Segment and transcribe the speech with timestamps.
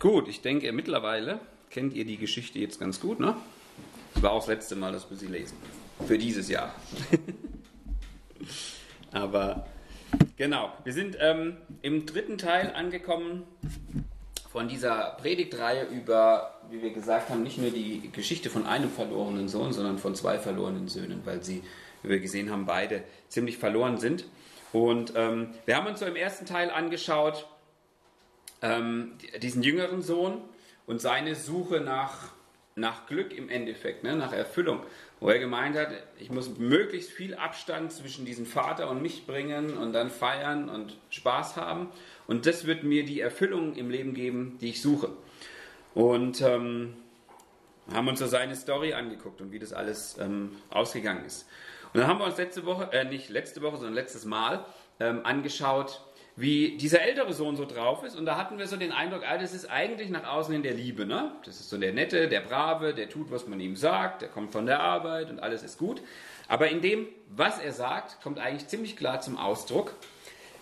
[0.00, 3.36] Gut, ich denke, mittlerweile kennt ihr die Geschichte jetzt ganz gut, ne?
[4.14, 5.58] War auch das letzte Mal, dass wir sie lesen.
[6.06, 6.74] Für dieses Jahr.
[9.12, 9.66] Aber
[10.38, 13.42] genau, wir sind ähm, im dritten Teil angekommen
[14.50, 19.48] von dieser Predigtreihe über, wie wir gesagt haben, nicht nur die Geschichte von einem verlorenen
[19.48, 21.62] Sohn, sondern von zwei verlorenen Söhnen, weil sie,
[22.02, 24.24] wie wir gesehen haben, beide ziemlich verloren sind.
[24.72, 27.46] Und ähm, wir haben uns so im ersten Teil angeschaut,
[28.62, 30.40] ähm, diesen jüngeren Sohn
[30.86, 32.32] und seine Suche nach,
[32.74, 34.80] nach Glück im Endeffekt, ne, nach Erfüllung,
[35.20, 39.76] wo er gemeint hat, ich muss möglichst viel Abstand zwischen diesem Vater und mich bringen
[39.76, 41.88] und dann feiern und Spaß haben.
[42.26, 45.10] Und das wird mir die Erfüllung im Leben geben, die ich suche.
[45.94, 46.94] Und ähm,
[47.92, 51.48] haben uns so seine Story angeguckt und wie das alles ähm, ausgegangen ist.
[51.92, 54.64] Und dann haben wir uns letzte Woche, äh, nicht letzte Woche, sondern letztes Mal
[55.00, 56.02] ähm, angeschaut,
[56.40, 58.16] wie dieser ältere Sohn so drauf ist.
[58.16, 60.74] Und da hatten wir so den Eindruck, ah, das ist eigentlich nach außen in der
[60.74, 61.04] Liebe.
[61.04, 61.32] Ne?
[61.44, 64.50] Das ist so der Nette, der Brave, der tut, was man ihm sagt, der kommt
[64.50, 66.02] von der Arbeit und alles ist gut.
[66.48, 69.94] Aber in dem, was er sagt, kommt eigentlich ziemlich klar zum Ausdruck,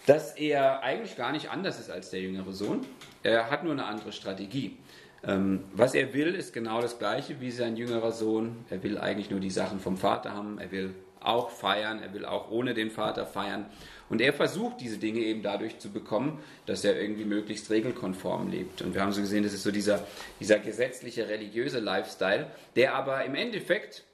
[0.06, 2.84] dass er eigentlich gar nicht anders ist als der jüngere Sohn.
[3.22, 4.76] Er hat nur eine andere Strategie.
[5.24, 8.64] Ähm, was er will, ist genau das gleiche wie sein jüngerer Sohn.
[8.70, 10.58] Er will eigentlich nur die Sachen vom Vater haben.
[10.58, 12.02] Er will auch feiern.
[12.02, 13.66] Er will auch ohne den Vater feiern.
[14.08, 18.82] Und er versucht diese Dinge eben dadurch zu bekommen, dass er irgendwie möglichst regelkonform lebt.
[18.82, 20.06] Und wir haben so gesehen, das ist so dieser,
[20.40, 24.04] dieser gesetzliche religiöse Lifestyle, der aber im Endeffekt,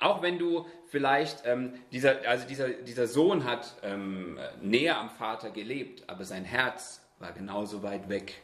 [0.00, 5.50] auch wenn du vielleicht, ähm, dieser, also dieser, dieser Sohn hat ähm, näher am Vater
[5.50, 8.42] gelebt, aber sein Herz war genauso weit weg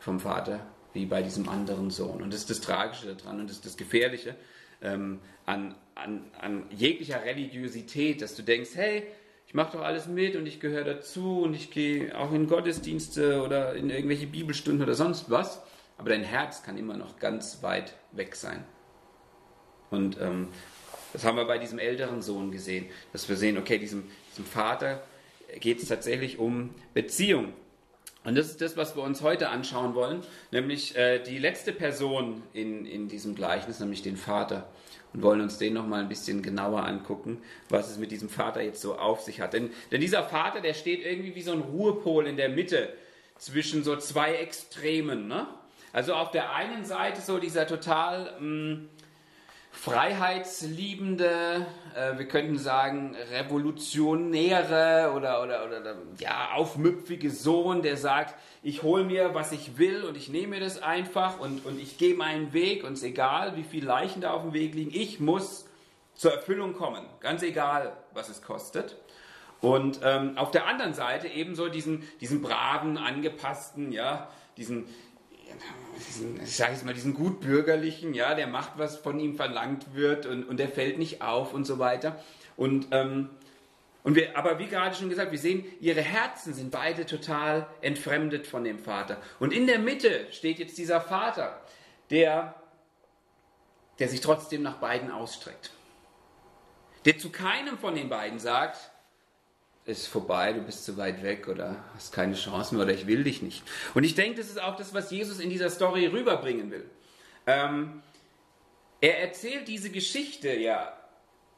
[0.00, 2.22] vom Vater wie bei diesem anderen Sohn.
[2.22, 4.34] Und das ist das Tragische daran und das ist das Gefährliche
[4.82, 9.04] ähm, an, an, an jeglicher Religiosität, dass du denkst, hey,
[9.46, 13.42] ich mache doch alles mit und ich gehöre dazu und ich gehe auch in Gottesdienste
[13.42, 15.62] oder in irgendwelche Bibelstunden oder sonst was.
[15.96, 18.64] Aber dein Herz kann immer noch ganz weit weg sein.
[19.90, 20.48] Und ähm,
[21.12, 25.02] das haben wir bei diesem älteren Sohn gesehen, dass wir sehen, okay, diesem, diesem Vater
[25.58, 27.54] geht es tatsächlich um Beziehung.
[28.24, 32.42] Und das ist das, was wir uns heute anschauen wollen, nämlich äh, die letzte Person
[32.52, 34.68] in, in diesem Gleichnis, nämlich den Vater
[35.12, 37.38] und wollen uns den nochmal ein bisschen genauer angucken,
[37.68, 39.52] was es mit diesem Vater jetzt so auf sich hat.
[39.52, 42.92] Denn, denn dieser Vater, der steht irgendwie wie so ein Ruhepol in der Mitte
[43.38, 45.28] zwischen so zwei Extremen.
[45.28, 45.46] Ne?
[45.92, 48.88] Also auf der einen Seite so dieser total mh, mm,
[49.80, 58.82] freiheitsliebende, äh, wir könnten sagen revolutionäre oder, oder, oder ja, aufmüpfige Sohn, der sagt, ich
[58.82, 62.14] hole mir, was ich will und ich nehme mir das einfach und, und ich gehe
[62.14, 65.20] meinen Weg und es ist egal, wie viele Leichen da auf dem Weg liegen, ich
[65.20, 65.66] muss
[66.14, 68.96] zur Erfüllung kommen, ganz egal, was es kostet.
[69.60, 74.86] Und ähm, auf der anderen Seite ebenso diesen, diesen braven, angepassten, ja, diesen,
[76.06, 80.26] diesen ich sage jetzt mal, diesen gutbürgerlichen, ja, der macht, was von ihm verlangt wird
[80.26, 82.22] und, und der fällt nicht auf und so weiter.
[82.56, 83.30] Und ähm,
[84.04, 88.46] und wir, aber wie gerade schon gesagt, wir sehen, ihre Herzen sind beide total entfremdet
[88.46, 89.20] von dem Vater.
[89.38, 91.60] Und in der Mitte steht jetzt dieser Vater,
[92.08, 92.54] der,
[93.98, 95.72] der sich trotzdem nach beiden ausstreckt.
[97.04, 98.90] Der zu keinem von den beiden sagt,
[99.88, 103.24] ist vorbei, du bist zu weit weg oder hast keine Chance mehr oder ich will
[103.24, 103.62] dich nicht.
[103.94, 106.88] Und ich denke, das ist auch das, was Jesus in dieser Story rüberbringen will.
[107.46, 108.02] Ähm,
[109.00, 110.92] er erzählt diese Geschichte ja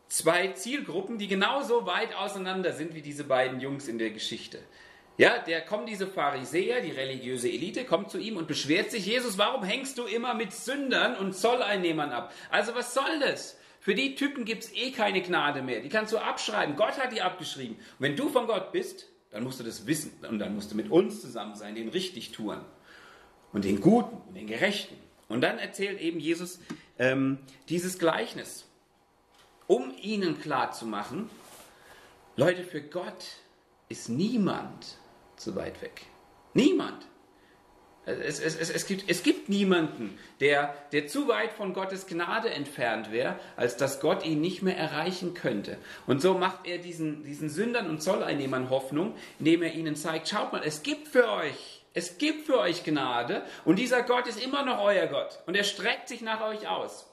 [0.09, 4.61] zwei Zielgruppen, die genauso weit auseinander sind wie diese beiden Jungs in der Geschichte.
[5.17, 9.37] Ja, der kommen diese Pharisäer, die religiöse Elite, kommt zu ihm und beschwert sich, Jesus,
[9.39, 12.33] warum hängst du immer mit Sündern und Zolleinnehmern ab?
[12.51, 13.59] Also was soll das?
[13.81, 15.81] Für die Typen gibt es eh keine Gnade mehr.
[15.81, 16.77] Die kannst du abschreiben.
[16.77, 17.77] Gott hat die abgeschrieben.
[17.77, 20.13] Und wenn du von Gott bist, dann musst du das wissen.
[20.29, 22.61] Und dann musst du mit uns zusammen sein, den richtig tun.
[23.53, 24.97] Und den Guten und den Gerechten.
[25.29, 26.61] Und dann erzählt eben Jesus
[26.99, 28.67] ähm, dieses Gleichnis
[29.71, 31.31] um ihnen klarzumachen,
[32.35, 33.25] Leute, für Gott
[33.89, 34.99] ist niemand
[35.37, 36.07] zu weit weg.
[36.55, 37.07] Niemand.
[38.11, 42.51] Es, es, es, es, gibt, es gibt niemanden, der, der zu weit von Gottes Gnade
[42.51, 45.79] entfernt wäre, als dass Gott ihn nicht mehr erreichen könnte.
[46.07, 50.53] Und so macht er diesen, diesen Sündern und Zolleinnehmern Hoffnung, indem er ihnen zeigt, schaut
[50.53, 54.65] mal, es gibt für euch, es gibt für euch Gnade und dieser Gott ist immer
[54.65, 57.07] noch euer Gott und er streckt sich nach euch aus.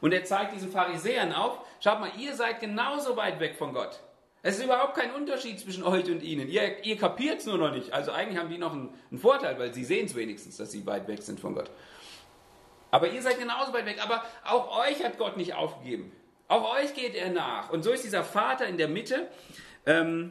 [0.00, 4.00] Und er zeigt diesen Pharisäern auf, schaut mal, ihr seid genauso weit weg von Gott.
[4.46, 6.50] Es ist überhaupt kein Unterschied zwischen euch und ihnen.
[6.50, 7.94] Ihr, ihr kapiert es nur noch nicht.
[7.94, 10.84] Also eigentlich haben die noch einen, einen Vorteil, weil sie sehen es wenigstens, dass sie
[10.84, 11.70] weit weg sind von Gott.
[12.90, 14.04] Aber ihr seid genauso weit weg.
[14.04, 16.12] Aber auch euch hat Gott nicht aufgegeben.
[16.46, 17.70] Auch euch geht er nach.
[17.70, 19.28] Und so ist dieser Vater in der Mitte.
[19.86, 20.30] Ähm,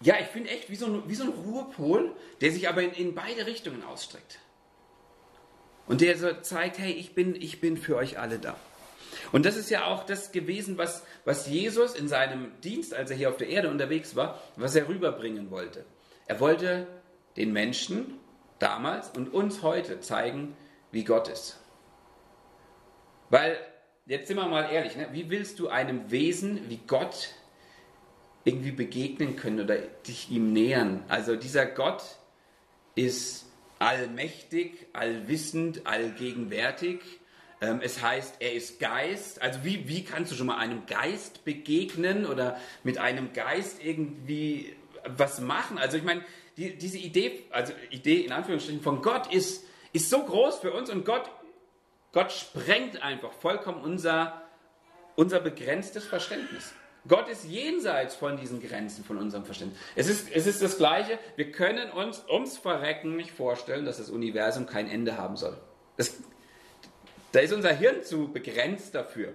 [0.00, 2.92] ja, ich finde echt wie so, ein, wie so ein Ruhepol, der sich aber in,
[2.92, 4.38] in beide Richtungen ausstreckt.
[5.88, 8.54] Und der so zeigt, hey, ich bin, ich bin für euch alle da.
[9.32, 13.16] Und das ist ja auch das gewesen, was, was Jesus in seinem Dienst, als er
[13.16, 15.84] hier auf der Erde unterwegs war, was er rüberbringen wollte.
[16.26, 16.86] Er wollte
[17.36, 18.18] den Menschen
[18.58, 20.56] damals und uns heute zeigen,
[20.90, 21.58] wie Gott ist.
[23.30, 23.58] Weil,
[24.06, 25.08] jetzt sind wir mal ehrlich, ne?
[25.12, 27.30] wie willst du einem Wesen wie Gott
[28.44, 31.04] irgendwie begegnen können oder dich ihm nähern?
[31.08, 32.02] Also dieser Gott
[32.94, 33.46] ist
[33.78, 37.00] allmächtig, allwissend, allgegenwärtig.
[37.60, 39.42] Ähm, es heißt, er ist Geist.
[39.42, 44.74] Also wie, wie kannst du schon mal einem Geist begegnen oder mit einem Geist irgendwie
[45.04, 45.78] was machen?
[45.78, 46.24] Also ich meine,
[46.56, 50.90] die, diese Idee, also Idee in Anführungsstrichen von Gott ist, ist so groß für uns
[50.90, 51.30] und Gott,
[52.12, 54.42] Gott sprengt einfach vollkommen unser,
[55.16, 56.72] unser begrenztes Verständnis.
[57.06, 59.80] Gott ist jenseits von diesen Grenzen von unserem Verständnis.
[59.94, 64.10] Es ist, es ist das Gleiche, wir können uns ums Verrecken nicht vorstellen, dass das
[64.10, 65.56] Universum kein Ende haben soll.
[65.96, 66.14] Das,
[67.32, 69.32] da ist unser Hirn zu begrenzt dafür.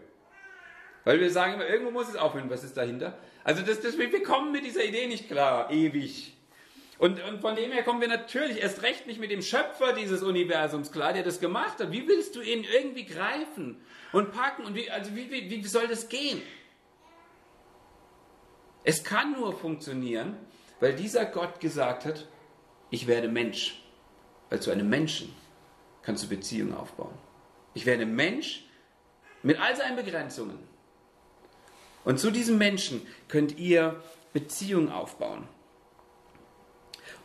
[1.03, 3.17] Weil wir sagen immer, irgendwo muss es aufhören, was ist dahinter?
[3.43, 6.33] Also das, das, wir kommen mit dieser Idee nicht klar, ewig.
[6.97, 10.23] Und, und von dem her kommen wir natürlich erst recht nicht mit dem Schöpfer dieses
[10.23, 11.91] Universums klar, der das gemacht hat.
[11.91, 13.81] Wie willst du ihn irgendwie greifen
[14.13, 14.63] und packen?
[14.63, 16.41] Und wie, also wie, wie, wie soll das gehen?
[18.85, 20.37] Es kann nur funktionieren,
[20.79, 22.27] weil dieser Gott gesagt hat,
[22.89, 23.81] ich werde Mensch.
[24.49, 25.33] Weil zu einem Menschen
[26.03, 27.17] kannst du Beziehungen aufbauen.
[27.73, 28.65] Ich werde Mensch
[29.41, 30.57] mit all seinen Begrenzungen.
[32.05, 34.01] Und zu diesem Menschen könnt ihr
[34.33, 35.47] Beziehungen aufbauen.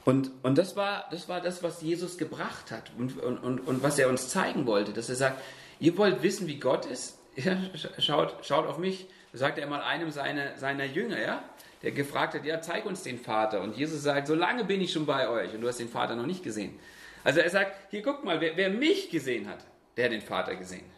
[0.05, 3.83] Und, und das, war, das war das, was Jesus gebracht hat und, und, und, und
[3.83, 5.43] was er uns zeigen wollte, dass er sagt,
[5.81, 7.17] ihr wollt wissen, wie Gott ist?
[7.37, 7.57] Ja,
[8.01, 11.45] schaut, schaut auf mich, sagt er mal einem seiner, seiner Jünger, ja,
[11.83, 13.61] der gefragt hat, ja, zeig uns den Vater.
[13.61, 16.17] Und Jesus sagt, so lange bin ich schon bei euch und du hast den Vater
[16.17, 16.77] noch nicht gesehen.
[17.23, 19.59] Also er sagt, hier guck mal, wer, wer mich gesehen hat,
[19.99, 20.91] der den Vater gesehen.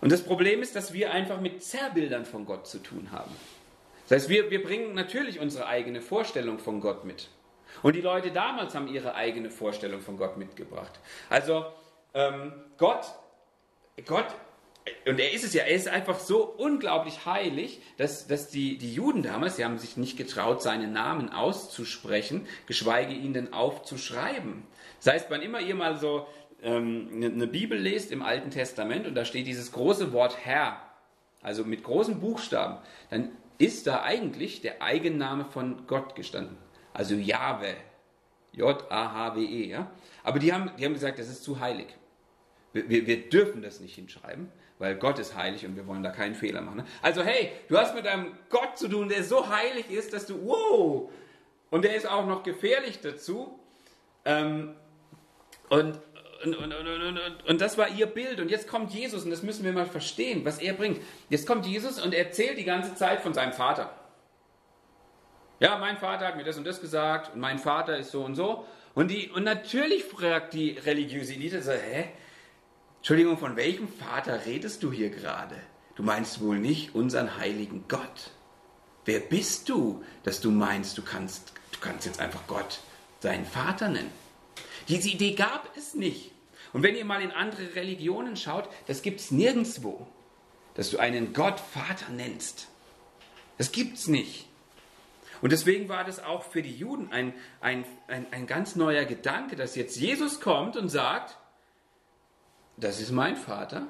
[0.00, 3.34] Und das Problem ist, dass wir einfach mit Zerrbildern von Gott zu tun haben.
[4.08, 7.28] Das heißt, wir, wir bringen natürlich unsere eigene Vorstellung von Gott mit.
[7.82, 10.98] Und die Leute damals haben ihre eigene Vorstellung von Gott mitgebracht.
[11.28, 11.66] Also
[12.14, 13.06] ähm, Gott,
[14.06, 14.26] Gott
[15.06, 18.94] und er ist es ja, er ist einfach so unglaublich heilig, dass, dass die, die
[18.94, 24.62] Juden damals, sie haben sich nicht getraut, seinen Namen auszusprechen, geschweige ihn denn aufzuschreiben.
[25.02, 26.26] Das heißt, wann immer ihr mal so
[26.62, 30.80] eine Bibel lest im Alten Testament und da steht dieses große Wort Herr,
[31.42, 32.78] also mit großen Buchstaben,
[33.10, 36.56] dann ist da eigentlich der Eigenname von Gott gestanden.
[36.92, 37.74] Also Jahwe.
[38.52, 39.90] J-A-H-W-E, ja.
[40.24, 41.86] Aber die haben, die haben gesagt, das ist zu heilig.
[42.72, 46.10] Wir, wir, wir dürfen das nicht hinschreiben weil Gott ist heilig und wir wollen da
[46.10, 46.78] keinen Fehler machen.
[46.78, 46.84] Ne?
[47.02, 50.46] Also hey, du hast mit einem Gott zu tun, der so heilig ist, dass du,
[50.46, 51.10] wow,
[51.70, 53.58] und der ist auch noch gefährlich dazu.
[54.24, 54.74] Ähm,
[55.68, 56.00] und,
[56.44, 58.40] und, und, und, und, das war ihr Bild.
[58.40, 61.00] Und jetzt kommt Jesus, und das müssen wir mal verstehen, was er bringt.
[61.30, 63.90] Jetzt kommt Jesus und erzählt die ganze Zeit von seinem Vater.
[65.60, 68.36] Ja, mein Vater hat mir das und das gesagt, und mein Vater ist so und
[68.36, 68.66] so.
[68.94, 72.08] Und, die, und natürlich fragt die religiöse Elite so, hä?
[72.98, 75.56] Entschuldigung, von welchem Vater redest du hier gerade?
[75.96, 78.30] Du meinst wohl nicht unseren heiligen Gott.
[79.04, 82.80] Wer bist du, dass du meinst, du kannst, du kannst jetzt einfach Gott
[83.20, 84.12] seinen Vater nennen?
[84.88, 86.32] Diese Idee gab es nicht.
[86.72, 90.06] Und wenn ihr mal in andere Religionen schaut, das gibt es nirgendwo,
[90.74, 92.68] dass du einen Gott Vater nennst.
[93.56, 94.46] Das gibt es nicht.
[95.40, 99.56] Und deswegen war das auch für die Juden ein, ein, ein, ein ganz neuer Gedanke,
[99.56, 101.36] dass jetzt Jesus kommt und sagt,
[102.76, 103.86] das ist mein Vater.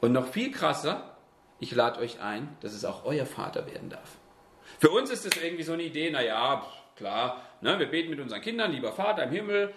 [0.00, 1.16] Und noch viel krasser,
[1.60, 4.16] ich lade euch ein, dass es auch euer Vater werden darf.
[4.78, 6.64] Für uns ist das irgendwie so eine Idee, naja,
[6.96, 9.74] klar, ne, wir beten mit unseren Kindern, lieber Vater im Himmel,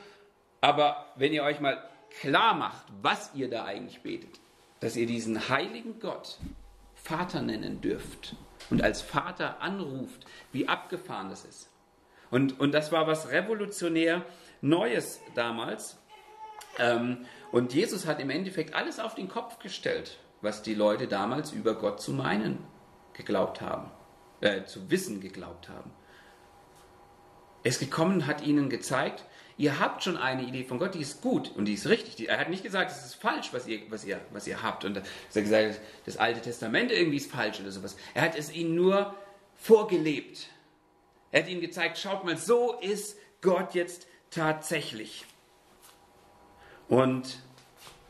[0.60, 1.90] aber wenn ihr euch mal
[2.20, 4.40] klar macht, was ihr da eigentlich betet,
[4.80, 6.38] dass ihr diesen heiligen Gott
[6.96, 8.36] Vater nennen dürft
[8.70, 11.70] und als Vater anruft, wie abgefahren das ist.
[12.30, 14.26] Und, und das war was revolutionär
[14.62, 15.98] Neues damals.
[16.78, 21.52] Ähm, und Jesus hat im Endeffekt alles auf den Kopf gestellt, was die Leute damals
[21.52, 22.60] über Gott zu meinen
[23.14, 23.92] geglaubt haben,
[24.40, 25.92] äh, zu wissen geglaubt haben.
[27.64, 29.26] Er ist gekommen, hat ihnen gezeigt,
[29.62, 32.28] ihr habt schon eine Idee von Gott, die ist gut und die ist richtig.
[32.28, 34.86] Er hat nicht gesagt, es ist falsch, was ihr, was ihr, was ihr habt.
[34.86, 37.96] Und er hat gesagt, das Alte Testament irgendwie ist falsch oder sowas.
[38.16, 39.14] Er hat es ihnen nur
[39.56, 40.48] vorgelebt.
[41.32, 45.26] Er hat ihnen gezeigt, schaut mal, so ist Gott jetzt tatsächlich.
[46.90, 47.38] Und,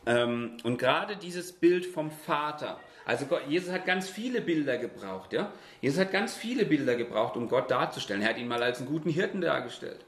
[0.06, 5.32] ähm, und gerade dieses Bild vom Vater Also Gott, Jesus hat ganz viele Bilder gebraucht,
[5.32, 5.52] ja.
[5.80, 8.22] Jesus hat ganz viele Bilder gebraucht, um Gott darzustellen.
[8.22, 10.04] Er hat ihn mal als einen guten Hirten dargestellt,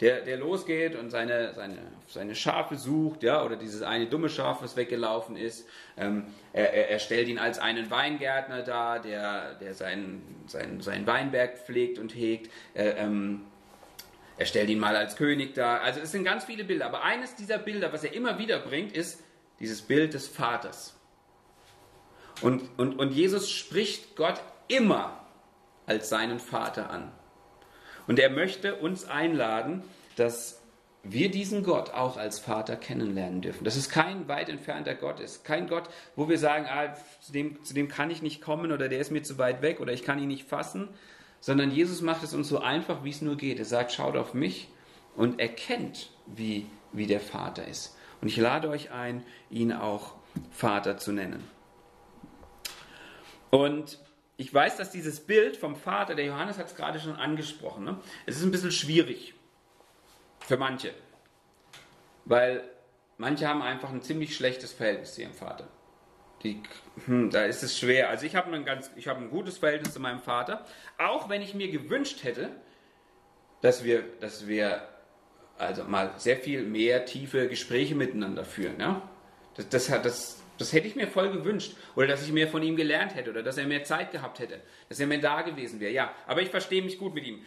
[0.00, 4.62] der, der losgeht und seine, seine, seine Schafe sucht, ja, oder dieses eine dumme Schaf,
[4.62, 5.66] was weggelaufen ist.
[5.96, 11.58] Ähm, er, er, stellt ihn als einen Weingärtner dar, der, der seinen, seinen, seinen Weinberg
[11.58, 12.50] pflegt und hegt.
[12.74, 13.42] Er, ähm,
[14.36, 15.80] er stellt ihn mal als König dar.
[15.80, 16.86] Also es sind ganz viele Bilder.
[16.86, 19.24] Aber eines dieser Bilder, was er immer wieder bringt, ist
[19.58, 20.94] dieses Bild des Vaters.
[22.40, 25.26] Und, und, und Jesus spricht Gott immer
[25.86, 27.10] als seinen Vater an.
[28.08, 29.84] Und er möchte uns einladen,
[30.16, 30.60] dass
[31.04, 33.64] wir diesen Gott auch als Vater kennenlernen dürfen.
[33.64, 35.44] Dass es kein weit entfernter Gott ist.
[35.44, 38.88] Kein Gott, wo wir sagen, ah, zu, dem, zu dem kann ich nicht kommen oder
[38.88, 40.88] der ist mir zu weit weg oder ich kann ihn nicht fassen.
[41.40, 43.58] Sondern Jesus macht es uns so einfach, wie es nur geht.
[43.58, 44.68] Er sagt, schaut auf mich
[45.14, 47.96] und erkennt, wie, wie der Vater ist.
[48.20, 50.14] Und ich lade euch ein, ihn auch
[50.50, 51.44] Vater zu nennen.
[53.50, 53.98] Und
[54.38, 58.00] ich weiß, dass dieses Bild vom Vater, der Johannes hat es gerade schon angesprochen, ne?
[58.24, 59.34] es ist ein bisschen schwierig
[60.46, 60.94] für manche.
[62.24, 62.62] Weil
[63.16, 65.66] manche haben einfach ein ziemlich schlechtes Verhältnis zu ihrem Vater.
[66.44, 66.62] Die,
[67.06, 68.10] hm, da ist es schwer.
[68.10, 70.64] Also ich habe ein, ganz, ein gutes Verhältnis zu meinem Vater,
[70.98, 72.50] auch wenn ich mir gewünscht hätte,
[73.60, 74.86] dass wir, dass wir
[75.58, 78.78] also mal sehr viel mehr tiefe Gespräche miteinander führen.
[78.78, 79.02] Ja?
[79.56, 81.76] Das, das, das, das hätte ich mir voll gewünscht.
[81.96, 83.30] Oder dass ich mehr von ihm gelernt hätte.
[83.30, 84.60] Oder dass er mehr Zeit gehabt hätte.
[84.88, 85.92] Dass er mehr da gewesen wäre.
[85.92, 87.40] Ja, aber ich verstehe mich gut mit ihm.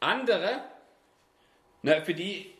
[0.00, 0.60] Andere,
[1.82, 2.52] na, für die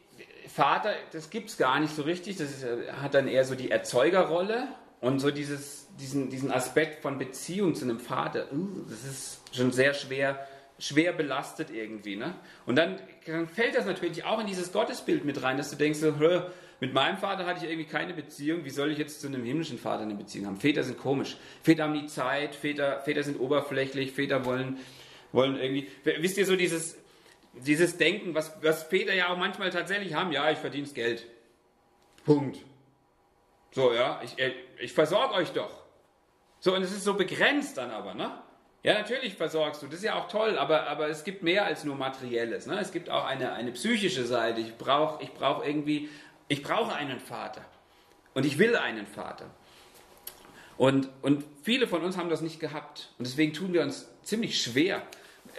[0.48, 2.36] Vater, das gibt es gar nicht so richtig.
[2.36, 2.66] Das ist,
[3.00, 4.68] hat dann eher so die Erzeugerrolle.
[5.00, 9.70] Und so dieses, diesen, diesen Aspekt von Beziehung zu einem Vater, uh, das ist schon
[9.70, 10.46] sehr schwer
[10.78, 12.16] schwer belastet irgendwie.
[12.16, 12.34] Ne?
[12.66, 15.98] Und dann, dann, fällt das natürlich auch in dieses Gottesbild mit rein, dass du denkst,
[15.98, 16.18] so,
[16.80, 19.78] mit meinem Vater hatte ich irgendwie keine Beziehung, wie soll ich jetzt zu einem himmlischen
[19.78, 20.60] Vater eine Beziehung haben?
[20.60, 24.78] Väter sind komisch, Väter haben nie Zeit, Väter, Väter sind oberflächlich, Väter wollen,
[25.32, 26.98] wollen irgendwie, wisst ihr so dieses,
[27.54, 31.26] dieses Denken, was, was Väter ja auch manchmal tatsächlich haben, ja, ich verdiene Geld.
[32.24, 32.58] Punkt.
[33.70, 34.36] So, ja, ich,
[34.78, 35.84] ich versorge euch doch.
[36.60, 38.42] So, und es ist so begrenzt dann aber, ne?
[38.82, 41.82] Ja, natürlich versorgst du, das ist ja auch toll, aber, aber es gibt mehr als
[41.84, 42.66] nur Materielles.
[42.66, 42.78] Ne?
[42.78, 44.60] Es gibt auch eine, eine psychische Seite.
[44.60, 46.08] Ich brauche ich brauch irgendwie,
[46.48, 47.64] ich brauche einen Vater.
[48.34, 49.50] Und ich will einen Vater.
[50.76, 53.10] Und, und viele von uns haben das nicht gehabt.
[53.18, 55.02] Und deswegen tun wir uns ziemlich schwer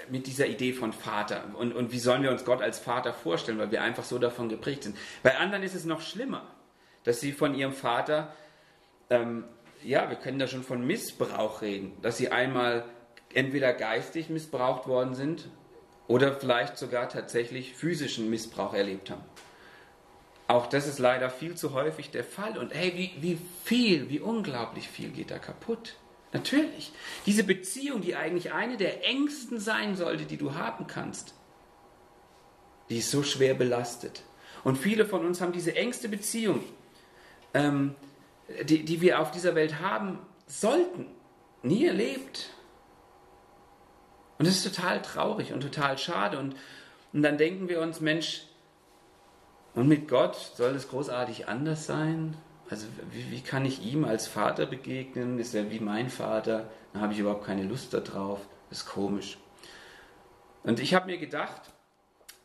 [0.09, 1.43] mit dieser Idee von Vater.
[1.55, 4.47] Und, und wie sollen wir uns Gott als Vater vorstellen, weil wir einfach so davon
[4.49, 4.95] geprägt sind.
[5.23, 6.45] Bei anderen ist es noch schlimmer,
[7.03, 8.31] dass sie von ihrem Vater,
[9.09, 9.45] ähm,
[9.83, 12.85] ja, wir können da schon von Missbrauch reden, dass sie einmal
[13.33, 15.49] entweder geistig missbraucht worden sind
[16.07, 19.23] oder vielleicht sogar tatsächlich physischen Missbrauch erlebt haben.
[20.47, 22.57] Auch das ist leider viel zu häufig der Fall.
[22.57, 25.95] Und hey, wie, wie viel, wie unglaublich viel geht da kaputt.
[26.31, 26.91] Natürlich.
[27.25, 31.33] Diese Beziehung, die eigentlich eine der engsten sein sollte, die du haben kannst,
[32.89, 34.23] die ist so schwer belastet.
[34.63, 36.63] Und viele von uns haben diese engste Beziehung,
[37.53, 37.95] ähm,
[38.63, 41.07] die, die wir auf dieser Welt haben sollten,
[41.63, 42.49] nie erlebt.
[44.37, 46.39] Und das ist total traurig und total schade.
[46.39, 46.55] Und,
[47.13, 48.46] und dann denken wir uns, Mensch,
[49.77, 52.35] und mit Gott soll es großartig anders sein?
[52.67, 55.37] Also wie, wie, kann ich ihm als Vater begegnen?
[55.37, 56.67] Ist er wie mein Vater?
[56.93, 58.39] Dann habe ich überhaupt keine Lust darauf.
[58.69, 59.37] Das ist komisch.
[60.63, 61.61] Und ich habe mir gedacht,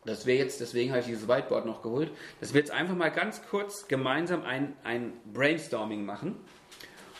[0.04, 2.10] dass wir jetzt, deswegen habe ich dieses Whiteboard noch geholt,
[2.40, 6.36] dass wir jetzt einfach mal ganz kurz gemeinsam ein, ein Brainstorming machen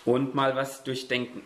[0.04, 1.40] und mal was durchdenken.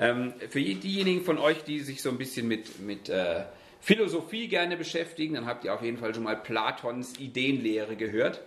[0.00, 3.44] Ähm, für diejenigen von euch, die sich so ein bisschen mit, mit äh,
[3.80, 8.42] Philosophie gerne beschäftigen, dann habt ihr auf jeden Fall schon mal Platons Ideenlehre gehört.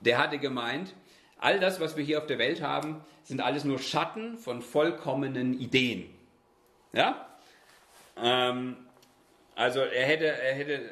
[0.00, 0.94] Der hatte gemeint,
[1.38, 5.58] all das, was wir hier auf der Welt haben, sind alles nur Schatten von vollkommenen
[5.58, 6.10] Ideen.
[6.92, 7.28] Ja?
[8.16, 8.76] Ähm,
[9.54, 10.90] also er hätte, er hätte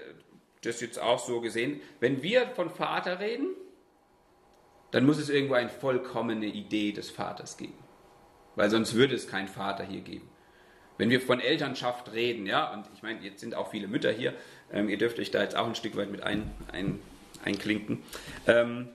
[0.62, 1.80] das jetzt auch so gesehen.
[1.98, 3.48] Wenn wir von Vater reden,
[4.92, 7.78] dann muss es irgendwo eine vollkommene Idee des Vaters geben
[8.60, 10.28] weil sonst würde es keinen Vater hier geben.
[11.00, 14.34] Wenn wir von Elternschaft reden, ja, und ich meine, jetzt sind auch viele Mütter hier,
[14.70, 17.00] ähm, ihr dürft euch da jetzt auch ein Stück weit mit ein, ein,
[17.42, 18.02] einklinken,
[18.46, 18.90] ähm,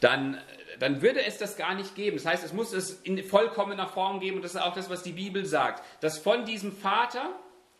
[0.00, 0.36] dann,
[0.80, 2.16] dann würde es das gar nicht geben.
[2.16, 5.04] Das heißt, es muss es in vollkommener Form geben, und das ist auch das, was
[5.04, 7.30] die Bibel sagt, dass von diesem Vater,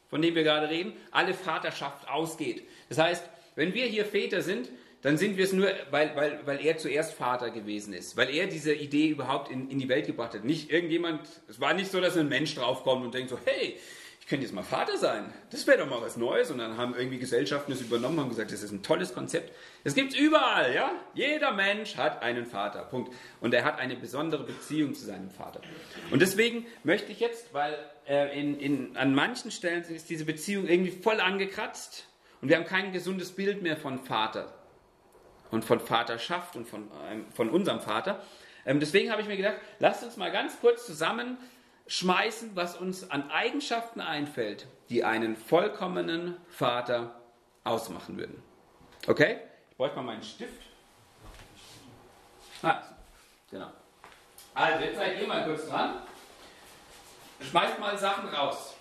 [0.08, 2.62] von dem wir gerade reden, alle Vaterschaft ausgeht.
[2.90, 4.68] Das heißt, wenn wir hier Väter sind,
[5.04, 8.46] dann sind wir es nur, weil, weil, weil er zuerst Vater gewesen ist, weil er
[8.46, 10.44] diese Idee überhaupt in, in die Welt gebracht hat.
[10.44, 13.78] Nicht irgendjemand, es war nicht so, dass ein Mensch draufkommt und denkt so, hey,
[14.18, 15.30] ich könnte jetzt mal Vater sein.
[15.50, 16.50] Das wäre doch mal was Neues.
[16.50, 19.52] Und dann haben irgendwie Gesellschaften das übernommen und gesagt, das ist ein tolles Konzept.
[19.84, 20.90] Das gibt es überall, ja?
[21.12, 22.84] Jeder Mensch hat einen Vater.
[22.84, 23.12] Punkt.
[23.42, 25.60] Und er hat eine besondere Beziehung zu seinem Vater.
[26.12, 27.76] Und deswegen möchte ich jetzt, weil
[28.08, 32.06] äh, in, in, an manchen Stellen ist diese Beziehung irgendwie voll angekratzt
[32.40, 34.50] und wir haben kein gesundes Bild mehr von Vater
[35.54, 38.20] und von Vaterschaft und von, ähm, von unserem Vater.
[38.66, 41.38] Ähm, deswegen habe ich mir gedacht, lasst uns mal ganz kurz zusammen
[41.86, 47.20] schmeißen, was uns an Eigenschaften einfällt, die einen vollkommenen Vater
[47.62, 48.42] ausmachen würden.
[49.06, 49.38] Okay?
[49.70, 50.62] Ich bräuchte mal meinen Stift.
[52.62, 52.82] Ah,
[53.50, 53.70] genau.
[54.54, 55.98] Also, jetzt seid ihr mal kurz dran.
[57.40, 58.74] Schmeißt mal Sachen raus.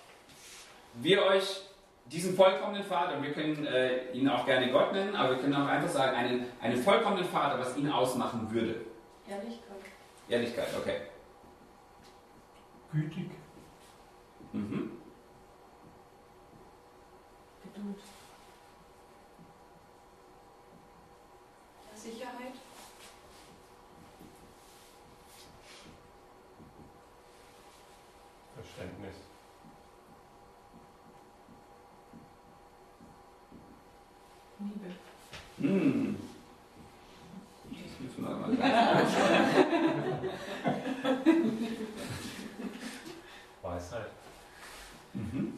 [0.94, 1.62] Wir euch
[2.06, 5.56] diesen vollkommenen Vater, und wir können äh, ihn auch gerne Gott nennen, aber wir können
[5.56, 8.82] auch einfach sagen, einen, einen vollkommenen Vater, was ihn ausmachen würde.
[9.28, 9.78] Ehrlichkeit.
[10.30, 11.02] Ehrlichkeit, okay.
[12.92, 13.32] Gütig.
[14.52, 14.92] Mhm.
[17.64, 17.98] Geduld.
[21.96, 22.54] Sicherheit.
[28.56, 29.16] Verständnis.
[34.60, 34.96] Liebe.
[35.64, 36.18] Hm.
[37.72, 39.14] Das müssen wir mal ganz
[43.62, 44.12] Weisheit.
[45.14, 45.54] mhm.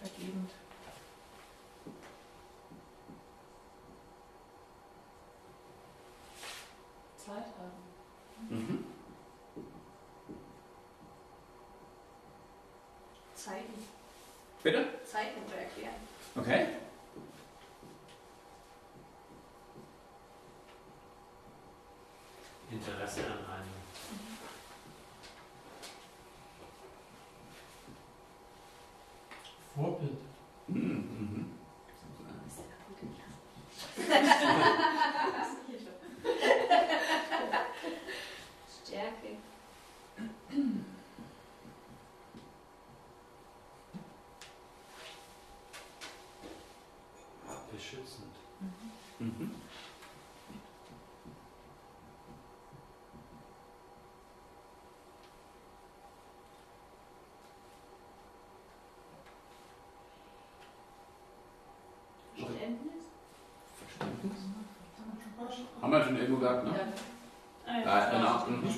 [0.00, 0.50] Vergebend.
[7.38, 8.56] Zeit haben.
[8.56, 8.84] Mhm.
[13.34, 13.88] Zeiten.
[14.62, 14.86] Bitte?
[15.04, 15.94] Zeiten zu erklären.
[16.36, 16.66] Okay.
[22.70, 23.78] Interesse an einem.
[29.74, 30.18] Vorbild.
[30.66, 31.58] Mhm.
[38.88, 39.36] Stärke.
[47.72, 48.34] Beschützend.
[49.18, 49.50] Mhm.
[62.36, 63.04] Verständnis.
[63.78, 64.38] Verständnis.
[65.82, 66.72] Haben wir schon irgendwo gehabt, ne?
[67.66, 68.46] Ah, Ja, genau.
[68.46, 68.74] Mhm.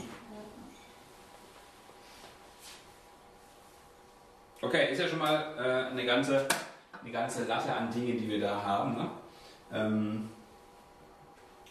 [4.63, 6.47] Okay, ist ja schon mal äh, eine, ganze,
[7.03, 8.95] eine ganze Latte an Dingen, die wir da haben.
[8.95, 9.11] Ne?
[9.73, 10.30] Ähm,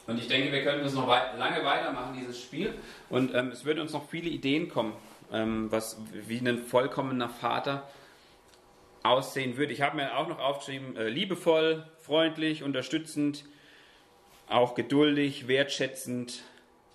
[0.10, 2.74] und ich denke, wir können das noch wei lange weitermachen, dieses Spiel.
[3.10, 4.94] Und ähm, es würden uns noch viele Ideen kommen,
[5.32, 7.88] ähm, was, wie ein vollkommener Vater
[9.04, 9.74] aussehen würde.
[9.74, 13.46] Ich habe mir auch noch aufgeschrieben, äh, liebevoll, freundlich, unterstützend,
[14.48, 16.44] auch geduldig, wertschätzend,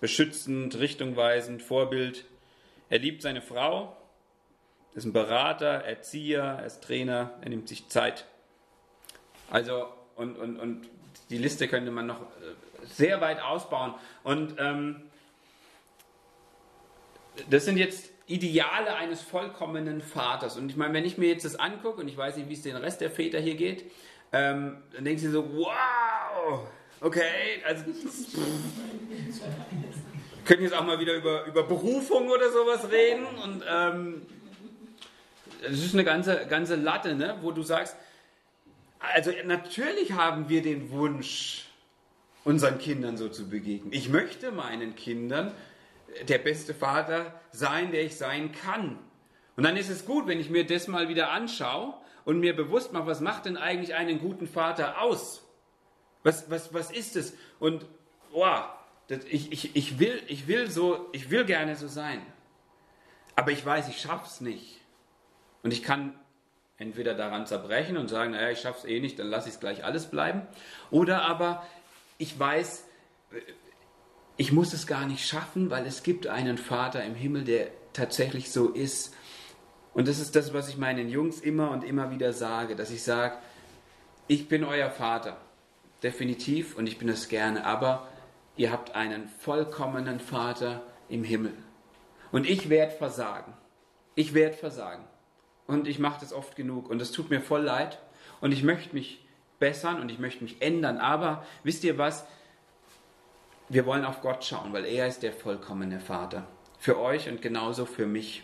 [0.01, 2.25] beschützend, richtungweisend, Vorbild.
[2.89, 3.95] Er liebt seine Frau,
[4.93, 8.25] ist ein Berater, Erzieher, er ist Trainer, er nimmt sich Zeit.
[9.49, 10.89] Also, und, und, und
[11.29, 13.93] die Liste könnte man noch äh, sehr weit ausbauen.
[14.23, 15.03] Und ähm,
[17.49, 20.57] das sind jetzt Ideale eines vollkommenen Vaters.
[20.57, 22.63] Und ich meine, wenn ich mir jetzt das angucke, und ich weiß nicht, wie es
[22.63, 23.91] den Rest der Väter hier geht,
[24.31, 26.67] ähm, dann denkst du so, wow,
[27.01, 27.83] okay, also
[30.45, 33.25] können jetzt auch mal wieder über, über Berufung oder sowas reden.
[33.43, 34.21] Und ähm,
[35.61, 37.37] das ist eine ganze, ganze Latte, ne?
[37.41, 37.95] wo du sagst,
[38.99, 41.65] also natürlich haben wir den Wunsch,
[42.45, 43.91] unseren Kindern so zu begegnen.
[43.91, 45.51] Ich möchte meinen Kindern
[46.29, 48.97] der beste Vater sein, der ich sein kann.
[49.57, 52.93] Und dann ist es gut, wenn ich mir das mal wieder anschaue und mir bewusst
[52.93, 55.43] mache, was macht denn eigentlich einen guten Vater aus?
[56.23, 57.33] Was, was, was ist es?
[57.59, 57.85] Und
[58.31, 58.65] wow,
[59.07, 62.21] das, ich, ich, ich, will, ich, will so, ich will gerne so sein.
[63.35, 64.79] Aber ich weiß, ich schaff's nicht.
[65.63, 66.17] Und ich kann
[66.77, 69.83] entweder daran zerbrechen und sagen, naja, ich schaff's eh nicht, dann lasse ich es gleich
[69.83, 70.41] alles bleiben.
[70.91, 71.65] Oder aber
[72.17, 72.85] ich weiß,
[74.37, 78.51] ich muss es gar nicht schaffen, weil es gibt einen Vater im Himmel, der tatsächlich
[78.51, 79.13] so ist.
[79.93, 83.03] Und das ist das, was ich meinen Jungs immer und immer wieder sage, dass ich
[83.03, 83.37] sage,
[84.27, 85.37] ich bin euer Vater,
[86.03, 88.07] definitiv, und ich bin es gerne, aber
[88.57, 91.53] ihr habt einen vollkommenen Vater im Himmel.
[92.31, 93.53] Und ich werde versagen.
[94.15, 95.05] Ich werde versagen.
[95.67, 96.89] Und ich mache das oft genug.
[96.89, 97.99] Und es tut mir voll leid.
[98.41, 99.24] Und ich möchte mich
[99.59, 100.97] bessern und ich möchte mich ändern.
[100.97, 102.25] Aber wisst ihr was?
[103.69, 106.47] Wir wollen auf Gott schauen, weil er ist der vollkommene Vater.
[106.79, 108.43] Für euch und genauso für mich.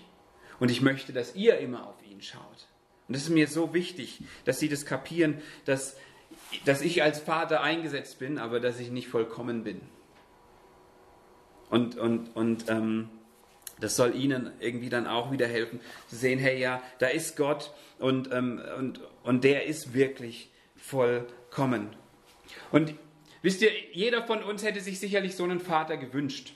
[0.60, 2.68] Und ich möchte, dass ihr immer auf ihn schaut.
[3.08, 5.98] Und das ist mir so wichtig, dass sie das kapieren, dass,
[6.66, 9.82] dass ich als Vater eingesetzt bin, aber dass ich nicht vollkommen bin.
[11.70, 13.10] Und, und, und ähm,
[13.80, 17.74] das soll ihnen irgendwie dann auch wieder helfen, zu sehen, hey ja, da ist Gott
[18.00, 20.51] und, ähm, und, und der ist wirklich
[20.82, 21.96] vollkommen.
[22.72, 22.96] Und
[23.42, 26.54] wisst ihr, jeder von uns hätte sich sicherlich so einen Vater gewünscht.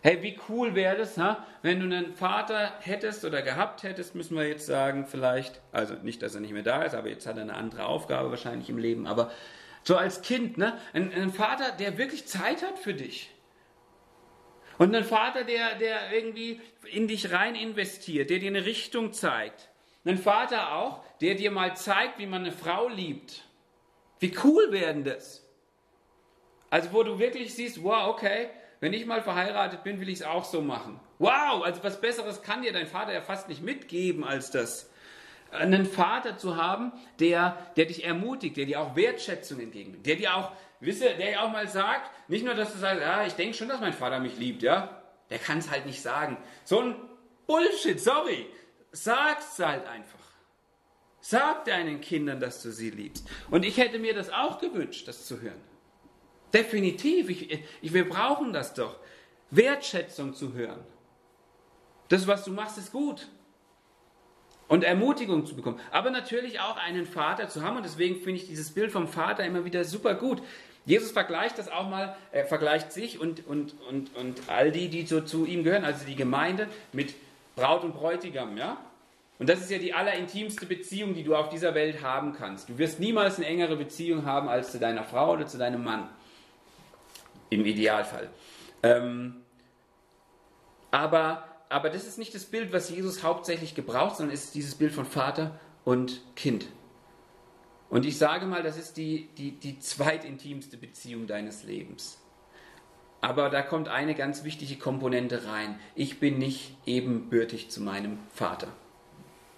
[0.00, 1.44] Hey, wie cool wäre das, ha?
[1.62, 6.22] wenn du einen Vater hättest oder gehabt hättest, müssen wir jetzt sagen, vielleicht, also nicht,
[6.22, 8.78] dass er nicht mehr da ist, aber jetzt hat er eine andere Aufgabe wahrscheinlich im
[8.78, 9.32] Leben, aber
[9.82, 10.78] so als Kind, ne?
[10.92, 13.30] ein, ein Vater, der wirklich Zeit hat für dich.
[14.78, 16.60] Und ein Vater, der, der irgendwie
[16.92, 19.67] in dich rein investiert, der dir eine Richtung zeigt.
[20.08, 23.44] Ein Vater auch, der dir mal zeigt, wie man eine Frau liebt.
[24.20, 25.46] Wie cool werden das?
[26.70, 28.48] Also wo du wirklich siehst, wow, okay,
[28.80, 30.98] wenn ich mal verheiratet bin, will ich es auch so machen.
[31.18, 34.90] Wow, also was Besseres kann dir dein Vater ja fast nicht mitgeben als das.
[35.50, 40.36] Einen Vater zu haben, der, der dich ermutigt, der dir auch Wertschätzung entgegenbringt, der dir
[40.36, 43.54] auch, wisse, der dir auch mal sagt, nicht nur, dass du sagst, ja, ich denke
[43.54, 45.02] schon, dass mein Vater mich liebt, ja.
[45.28, 46.38] Der kann es halt nicht sagen.
[46.64, 46.96] So ein
[47.46, 48.46] Bullshit, sorry.
[48.92, 50.18] Sag's halt einfach.
[51.20, 53.28] Sag deinen Kindern, dass du sie liebst.
[53.50, 55.60] Und ich hätte mir das auch gewünscht, das zu hören.
[56.54, 57.50] Definitiv, ich,
[57.82, 58.96] ich, wir brauchen das doch.
[59.50, 60.80] Wertschätzung zu hören.
[62.08, 63.28] Das, was du machst, ist gut.
[64.68, 65.80] Und Ermutigung zu bekommen.
[65.90, 67.76] Aber natürlich auch einen Vater zu haben.
[67.76, 70.42] Und deswegen finde ich dieses Bild vom Vater immer wieder super gut.
[70.84, 75.04] Jesus vergleicht das auch mal, er vergleicht sich und, und, und, und all die, die
[75.04, 77.14] so zu ihm gehören, also die Gemeinde, mit
[77.58, 78.56] Braut und Bräutigam.
[78.56, 78.78] Ja?
[79.38, 82.68] Und das ist ja die allerintimste Beziehung, die du auf dieser Welt haben kannst.
[82.68, 86.08] Du wirst niemals eine engere Beziehung haben als zu deiner Frau oder zu deinem Mann.
[87.50, 88.28] Im Idealfall.
[88.82, 89.36] Ähm,
[90.90, 94.74] aber, aber das ist nicht das Bild, was Jesus hauptsächlich gebraucht, sondern es ist dieses
[94.74, 96.66] Bild von Vater und Kind.
[97.90, 102.18] Und ich sage mal, das ist die, die, die zweitintimste Beziehung deines Lebens.
[103.20, 105.78] Aber da kommt eine ganz wichtige Komponente rein.
[105.94, 108.68] Ich bin nicht ebenbürtig zu meinem Vater,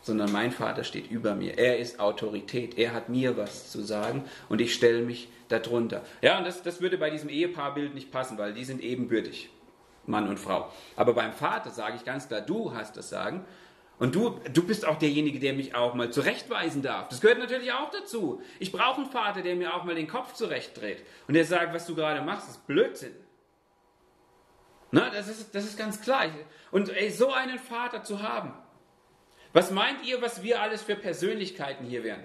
[0.00, 1.58] sondern mein Vater steht über mir.
[1.58, 2.78] Er ist Autorität.
[2.78, 6.02] Er hat mir was zu sagen und ich stelle mich darunter.
[6.22, 9.50] Ja, und das, das würde bei diesem Ehepaarbild nicht passen, weil die sind ebenbürtig,
[10.06, 10.72] Mann und Frau.
[10.96, 13.44] Aber beim Vater sage ich ganz klar, du hast das Sagen.
[13.98, 17.10] Und du, du bist auch derjenige, der mich auch mal zurechtweisen darf.
[17.10, 18.40] Das gehört natürlich auch dazu.
[18.58, 21.04] Ich brauche einen Vater, der mir auch mal den Kopf zurechtdreht.
[21.28, 23.12] Und der sagt, was du gerade machst, ist Blödsinn.
[24.90, 26.26] Na, das ist, das ist ganz klar.
[26.70, 28.52] Und ey, so einen Vater zu haben.
[29.52, 32.24] Was meint ihr, was wir alles für Persönlichkeiten hier wären?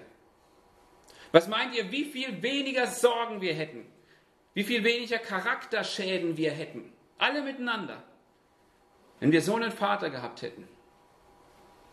[1.32, 3.86] Was meint ihr, wie viel weniger Sorgen wir hätten?
[4.54, 6.92] Wie viel weniger Charakterschäden wir hätten?
[7.18, 8.02] Alle miteinander.
[9.20, 10.68] Wenn wir so einen Vater gehabt hätten.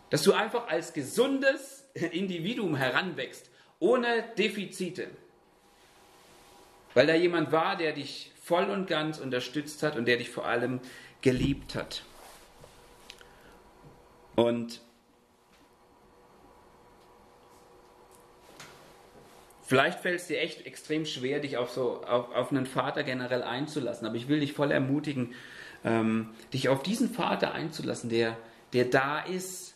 [0.09, 5.09] Dass du einfach als gesundes Individuum heranwächst, ohne Defizite.
[6.93, 10.45] Weil da jemand war, der dich voll und ganz unterstützt hat und der dich vor
[10.45, 10.81] allem
[11.21, 12.03] geliebt hat.
[14.35, 14.81] Und
[19.65, 23.41] Vielleicht fällt es dir echt extrem schwer, dich auf, so, auf, auf einen Vater generell
[23.41, 24.05] einzulassen.
[24.05, 25.33] Aber ich will dich voll ermutigen,
[25.85, 28.37] ähm, dich auf diesen Vater einzulassen, der,
[28.73, 29.75] der da ist.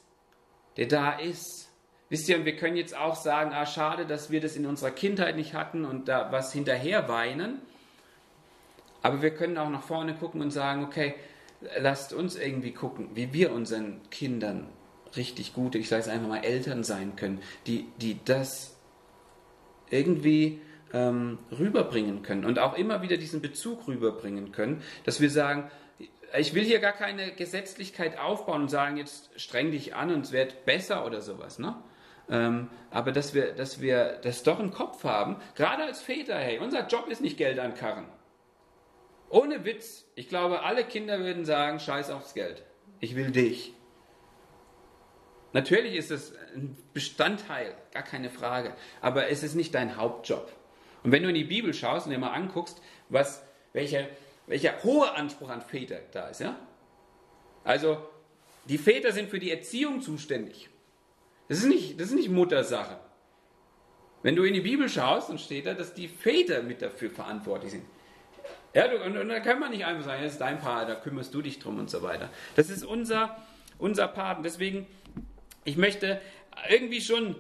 [0.75, 1.71] Der da ist.
[2.09, 4.91] Wisst ihr, und wir können jetzt auch sagen, ah, schade, dass wir das in unserer
[4.91, 7.61] Kindheit nicht hatten und da was hinterher weinen.
[9.07, 11.15] Aber wir können auch nach vorne gucken und sagen, okay,
[11.79, 14.67] lasst uns irgendwie gucken, wie wir unseren Kindern
[15.15, 18.75] richtig gute, ich sage es einfach mal, Eltern sein können, die, die das
[19.89, 20.59] irgendwie
[20.91, 25.71] ähm, rüberbringen können und auch immer wieder diesen Bezug rüberbringen können, dass wir sagen,
[26.37, 30.33] ich will hier gar keine Gesetzlichkeit aufbauen und sagen, jetzt streng dich an und es
[30.33, 31.77] wird besser oder sowas, ne?
[32.29, 36.59] Ähm, aber dass wir, dass wir das doch im Kopf haben, gerade als Väter, hey,
[36.59, 38.03] unser Job ist nicht Geld ankarren.
[39.29, 42.63] Ohne Witz, ich glaube, alle Kinder würden sagen, scheiß aufs Geld.
[42.99, 43.73] Ich will dich.
[45.53, 50.51] Natürlich ist es ein Bestandteil, gar keine Frage, aber es ist nicht dein Hauptjob.
[51.03, 54.07] Und wenn du in die Bibel schaust und dir mal anguckst, was, welcher,
[54.45, 56.59] welcher hohe Anspruch an Väter da ist, ja?
[57.63, 57.97] Also,
[58.65, 60.69] die Väter sind für die Erziehung zuständig.
[61.47, 62.99] Das ist nicht, das ist nicht Muttersache.
[64.23, 67.71] Wenn du in die Bibel schaust, dann steht da, dass die Väter mit dafür verantwortlich
[67.71, 67.85] sind.
[68.77, 70.93] Ja, du, und, und da kann man nicht einfach sagen, das ist dein Part, da
[70.93, 72.29] kümmerst du dich drum und so weiter.
[72.55, 73.35] Das ist unser,
[73.79, 74.37] unser Part.
[74.37, 74.85] Und deswegen
[75.67, 76.21] ich möchte
[76.69, 77.35] irgendwie schon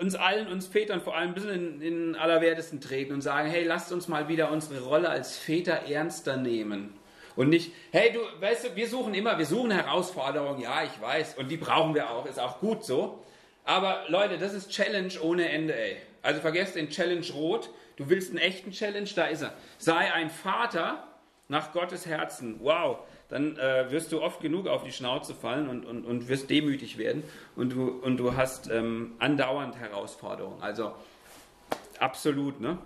[0.00, 3.64] uns allen, uns Vätern vor allem ein bisschen in, in Allerwertesten treten und sagen, hey,
[3.64, 6.94] lasst uns mal wieder unsere Rolle als Väter ernster nehmen.
[7.34, 11.36] Und nicht, hey, du, weißt du, wir suchen immer, wir suchen Herausforderungen, ja, ich weiß,
[11.36, 13.22] und die brauchen wir auch, ist auch gut so.
[13.64, 15.96] Aber Leute, das ist Challenge ohne Ende, ey.
[16.22, 17.68] Also vergesst den Challenge Rot.
[17.96, 19.54] Du willst einen echten Challenge, da ist er.
[19.78, 21.06] Sei ein Vater
[21.48, 22.60] nach Gottes Herzen.
[22.60, 26.50] Wow dann äh, wirst du oft genug auf die Schnauze fallen und, und, und wirst
[26.50, 27.24] demütig werden
[27.56, 30.62] und du, und du hast ähm, andauernd Herausforderungen.
[30.62, 30.92] Also
[31.98, 32.78] absolut, ne?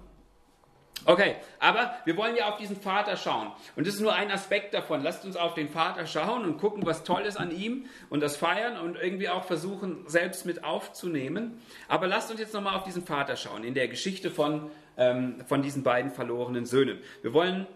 [1.07, 3.51] Okay, aber wir wollen ja auf diesen Vater schauen.
[3.75, 5.03] Und das ist nur ein Aspekt davon.
[5.03, 8.37] Lasst uns auf den Vater schauen und gucken, was toll ist an ihm und das
[8.37, 11.59] feiern und irgendwie auch versuchen, selbst mit aufzunehmen.
[11.89, 14.71] Aber lasst uns jetzt nochmal auf diesen Vater schauen, in der Geschichte von,
[15.01, 17.01] ähm, von diesen beiden verlorenen Söhnen.
[17.23, 17.67] Wir wollen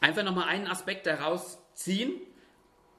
[0.00, 2.12] einfach nochmal einen Aspekt daraus ziehen.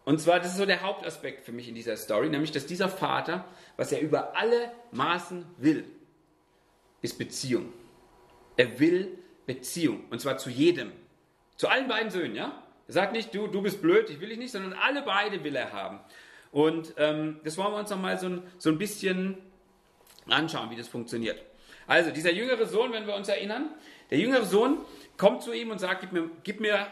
[0.05, 2.89] Und zwar, das ist so der Hauptaspekt für mich in dieser Story, nämlich, dass dieser
[2.89, 3.45] Vater,
[3.77, 5.85] was er über alle Maßen will,
[7.01, 7.71] ist Beziehung.
[8.57, 10.03] Er will Beziehung.
[10.09, 10.91] Und zwar zu jedem.
[11.55, 12.63] Zu allen beiden Söhnen, ja?
[12.87, 15.55] Er sagt nicht, du, du bist blöd, ich will dich nicht, sondern alle beide will
[15.55, 15.99] er haben.
[16.51, 19.37] Und ähm, das wollen wir uns nochmal so so ein bisschen
[20.27, 21.39] anschauen, wie das funktioniert.
[21.89, 23.69] Also, dieser jüngere Sohn, wenn wir uns erinnern,
[24.09, 24.77] der jüngere Sohn
[25.17, 26.87] kommt zu ihm und sagt, gib mir, gib mir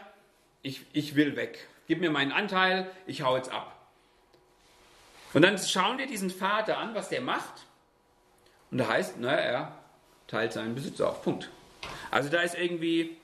[0.60, 3.74] ich, ich will weg gib mir meinen Anteil, ich hau jetzt ab.
[5.32, 7.66] Und dann schauen wir diesen Vater an, was der macht.
[8.70, 9.78] Und da heißt, naja, er
[10.26, 11.22] teilt seinen Besitz auf.
[11.22, 11.50] Punkt.
[12.10, 13.16] Also da ist irgendwie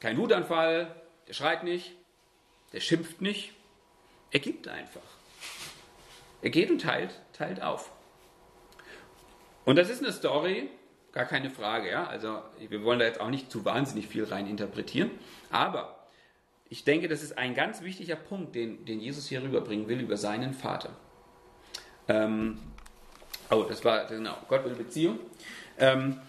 [0.00, 0.94] kein Wutanfall,
[1.28, 1.92] der schreit nicht,
[2.72, 3.52] der schimpft nicht,
[4.30, 5.00] er gibt einfach.
[6.42, 7.90] Er geht und teilt, teilt auf.
[9.66, 10.70] Und das ist eine Story,
[11.12, 12.06] gar keine Frage, ja.
[12.06, 15.10] Also wir wollen da jetzt auch nicht zu wahnsinnig viel rein interpretieren,
[15.50, 16.08] aber
[16.68, 20.16] ich denke, das ist ein ganz wichtiger Punkt, den, den Jesus hier rüberbringen will über
[20.16, 20.90] seinen Vater.
[22.06, 22.58] Ähm,
[23.50, 25.18] oh, das war, genau, Gott will Beziehung.
[25.78, 26.20] Ähm,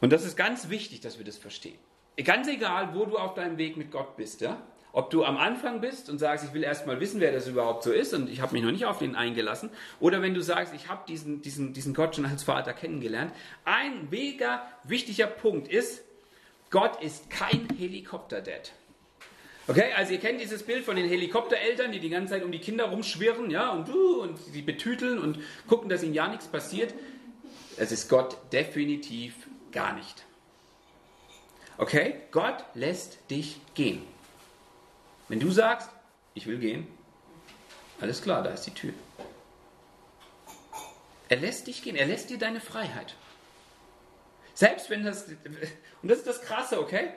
[0.00, 1.78] und das ist ganz wichtig, dass wir das verstehen.
[2.24, 4.60] Ganz egal, wo du auf deinem Weg mit Gott bist, ja?
[4.92, 7.82] Ob du am Anfang bist und sagst, ich will erst mal wissen, wer das überhaupt
[7.82, 10.74] so ist und ich habe mich noch nicht auf den eingelassen, oder wenn du sagst,
[10.74, 13.32] ich habe diesen, diesen, diesen Gott schon als Vater kennengelernt,
[13.64, 16.02] ein mega wichtiger Punkt ist,
[16.70, 18.72] Gott ist kein Helikopter-Dad.
[19.68, 22.58] Okay, also ihr kennt dieses Bild von den Helikoptereltern, die die ganze Zeit um die
[22.58, 26.92] Kinder rumschwirren, ja, und, uh, und sie betüteln und gucken, dass ihnen ja nichts passiert.
[27.76, 29.34] Es ist Gott definitiv
[29.70, 30.24] gar nicht.
[31.78, 34.02] Okay, Gott lässt dich gehen.
[35.32, 35.88] Wenn du sagst,
[36.34, 36.86] ich will gehen,
[38.02, 38.92] alles klar, da ist die Tür.
[41.30, 43.16] Er lässt dich gehen, er lässt dir deine Freiheit.
[44.52, 45.28] Selbst wenn das,
[46.02, 47.14] und das ist das Krasse, okay?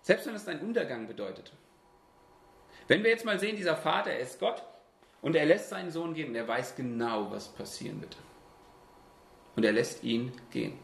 [0.00, 1.52] Selbst wenn das dein Untergang bedeutet.
[2.88, 4.62] Wenn wir jetzt mal sehen, dieser Vater, er ist Gott
[5.20, 8.16] und er lässt seinen Sohn gehen und er weiß genau, was passieren wird.
[9.54, 10.78] Und er lässt ihn gehen.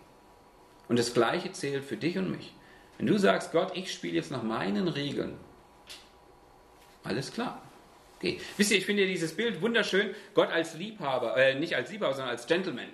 [0.88, 2.54] Und das Gleiche zählt für dich und mich.
[2.98, 5.38] Wenn du sagst, Gott, ich spiele jetzt nach meinen Regeln,
[7.04, 7.62] alles klar.
[8.18, 8.40] Okay.
[8.56, 10.14] Wisst ihr, ich finde dieses Bild wunderschön.
[10.34, 12.88] Gott als Liebhaber, äh, nicht als Liebhaber, sondern als Gentleman.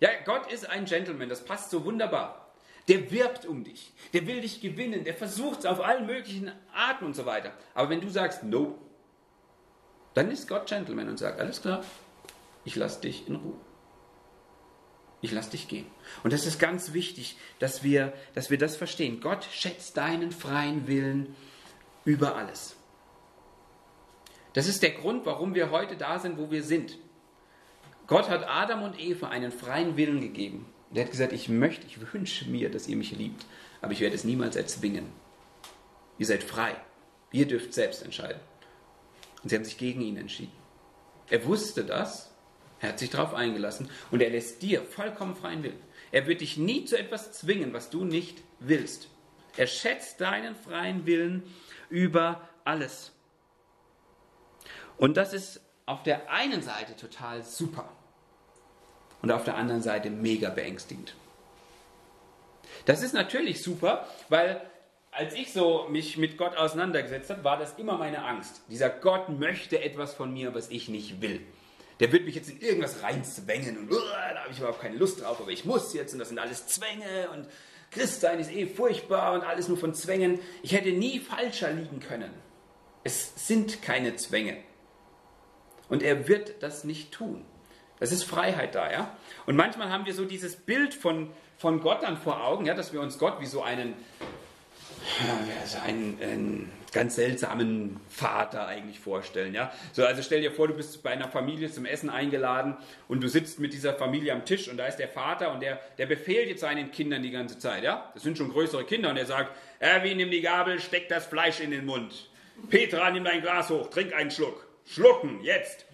[0.00, 2.50] Ja, Gott ist ein Gentleman, das passt so wunderbar.
[2.88, 3.92] Der wirbt um dich.
[4.12, 5.04] Der will dich gewinnen.
[5.04, 7.52] Der versucht es auf allen möglichen Arten und so weiter.
[7.74, 8.76] Aber wenn du sagst, no,
[10.14, 11.84] dann ist Gott Gentleman und sagt, alles klar,
[12.64, 13.56] ich lasse dich in Ruhe.
[15.20, 15.86] Ich lasse dich gehen.
[16.24, 19.20] Und das ist ganz wichtig, dass wir, dass wir das verstehen.
[19.20, 21.36] Gott schätzt deinen freien Willen
[22.04, 22.74] über alles.
[24.60, 26.98] Das ist der Grund, warum wir heute da sind, wo wir sind.
[28.06, 30.66] Gott hat Adam und Eva einen freien Willen gegeben.
[30.92, 33.46] Er hat gesagt, ich möchte, ich wünsche mir, dass ihr mich liebt,
[33.80, 35.06] aber ich werde es niemals erzwingen.
[36.18, 36.76] Ihr seid frei.
[37.32, 38.38] Ihr dürft selbst entscheiden.
[39.42, 40.52] Und sie haben sich gegen ihn entschieden.
[41.30, 42.30] Er wusste das,
[42.80, 45.80] er hat sich darauf eingelassen und er lässt dir vollkommen freien Willen.
[46.12, 49.08] Er wird dich nie zu etwas zwingen, was du nicht willst.
[49.56, 51.44] Er schätzt deinen freien Willen
[51.88, 53.12] über alles.
[55.00, 57.88] Und das ist auf der einen Seite total super
[59.22, 61.14] und auf der anderen Seite mega beängstigend.
[62.84, 64.60] Das ist natürlich super, weil
[65.10, 68.60] als ich so mich mit Gott auseinandergesetzt habe, war das immer meine Angst.
[68.68, 71.40] Dieser Gott möchte etwas von mir, was ich nicht will.
[71.98, 73.96] Der wird mich jetzt in irgendwas reinzwängen und uh,
[74.34, 76.66] da habe ich überhaupt keine Lust drauf, aber ich muss jetzt und das sind alles
[76.66, 77.46] Zwänge und
[77.90, 80.40] Christsein ist eh furchtbar und alles nur von Zwängen.
[80.62, 82.30] Ich hätte nie falscher liegen können.
[83.02, 84.58] Es sind keine Zwänge.
[85.90, 87.44] Und er wird das nicht tun.
[87.98, 89.14] Es ist Freiheit da, ja.
[89.44, 92.94] Und manchmal haben wir so dieses Bild von, von Gott dann vor Augen, ja, dass
[92.94, 93.94] wir uns Gott wie so einen
[95.60, 99.54] also einen, einen ganz seltsamen Vater eigentlich vorstellen.
[99.54, 99.72] Ja?
[99.92, 102.76] So, also stell dir vor, du bist bei einer Familie zum Essen eingeladen
[103.08, 105.80] und du sitzt mit dieser Familie am Tisch und da ist der Vater und der,
[105.98, 107.82] der befehlt jetzt seinen Kindern die ganze Zeit.
[107.82, 108.10] Ja?
[108.14, 111.60] Das sind schon größere Kinder und er sagt, Erwin, nimm die Gabel, steck das Fleisch
[111.60, 112.28] in den Mund.
[112.68, 114.66] Petra, nimm dein Glas hoch, trink einen Schluck.
[114.92, 115.86] Schlucken, jetzt.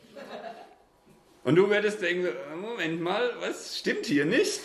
[1.44, 2.28] Und du würdest denken,
[2.61, 4.61] Moment mal, was stimmt hier nicht?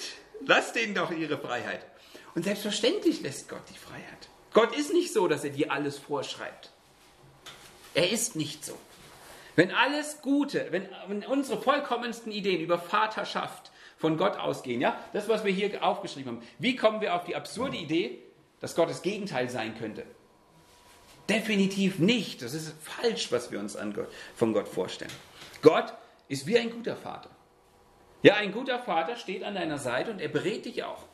[0.46, 1.86] Lass denen doch ihre Freiheit.
[2.34, 4.30] Und selbstverständlich lässt Gott die Freiheit.
[4.54, 6.72] Gott ist nicht so, dass er dir alles vorschreibt.
[7.94, 8.78] Er ist nicht so.
[9.58, 15.28] Wenn alles Gute, wenn, wenn unsere vollkommensten Ideen über Vaterschaft von Gott ausgehen, ja, das,
[15.28, 18.20] was wir hier aufgeschrieben haben, wie kommen wir auf die absurde Idee,
[18.62, 20.06] dass Gott das Gegenteil sein könnte?
[21.32, 22.42] Definitiv nicht.
[22.42, 25.12] Das ist falsch, was wir uns Gott, von Gott vorstellen.
[25.62, 25.94] Gott
[26.28, 27.30] ist wie ein guter Vater.
[28.24, 31.08] Ja, ein guter Vater steht an deiner Seite und er berät dich auch.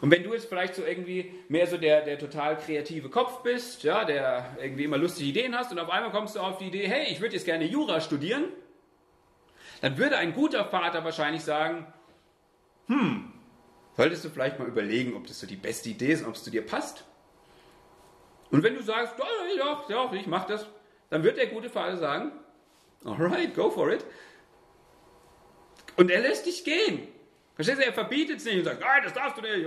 [0.00, 3.82] Und wenn du jetzt vielleicht so irgendwie mehr so der, der total kreative Kopf bist,
[3.82, 6.86] ja, der irgendwie immer lustige Ideen hast und auf einmal kommst du auf die Idee,
[6.88, 8.44] hey, ich würde jetzt gerne Jura studieren,
[9.80, 11.86] dann würde ein guter Vater wahrscheinlich sagen,
[12.86, 13.32] hm,
[13.96, 16.44] solltest du vielleicht mal überlegen, ob das so die beste Idee ist und ob es
[16.44, 17.04] zu dir passt.
[18.50, 19.26] Und wenn du sagst, doch,
[19.58, 20.66] doch, doch, ich mach das,
[21.10, 22.32] dann wird der gute Vater sagen,
[23.04, 24.04] alright, go for it.
[25.96, 27.08] Und er lässt dich gehen.
[27.54, 27.84] Verstehst du?
[27.84, 29.66] Er verbietet es nicht und sagt, nein, das darfst du nicht.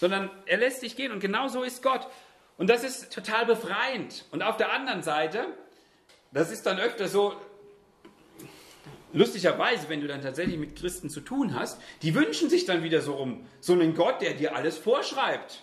[0.00, 2.06] Sondern er lässt dich gehen und genau so ist Gott.
[2.56, 4.24] Und das ist total befreiend.
[4.30, 5.46] Und auf der anderen Seite,
[6.32, 7.34] das ist dann öfter so,
[9.12, 13.00] lustigerweise, wenn du dann tatsächlich mit Christen zu tun hast, die wünschen sich dann wieder
[13.00, 15.62] so um so einen Gott, der dir alles vorschreibt.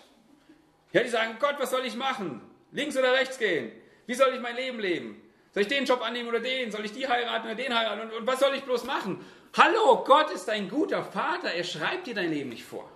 [0.92, 2.40] Ja, die sagen, Gott, was soll ich machen?
[2.72, 3.72] Links oder rechts gehen?
[4.06, 5.20] Wie soll ich mein Leben leben?
[5.52, 6.70] Soll ich den Job annehmen oder den?
[6.70, 8.02] Soll ich die heiraten oder den heiraten?
[8.02, 9.24] Und, und was soll ich bloß machen?
[9.56, 11.52] Hallo, Gott ist ein guter Vater.
[11.52, 12.90] Er schreibt dir dein Leben nicht vor.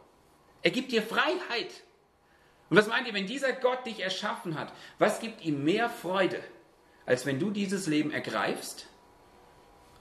[0.62, 1.82] Er gibt dir Freiheit.
[2.70, 6.42] Und was meint ihr, wenn dieser Gott dich erschaffen hat, was gibt ihm mehr Freude,
[7.04, 8.86] als wenn du dieses Leben ergreifst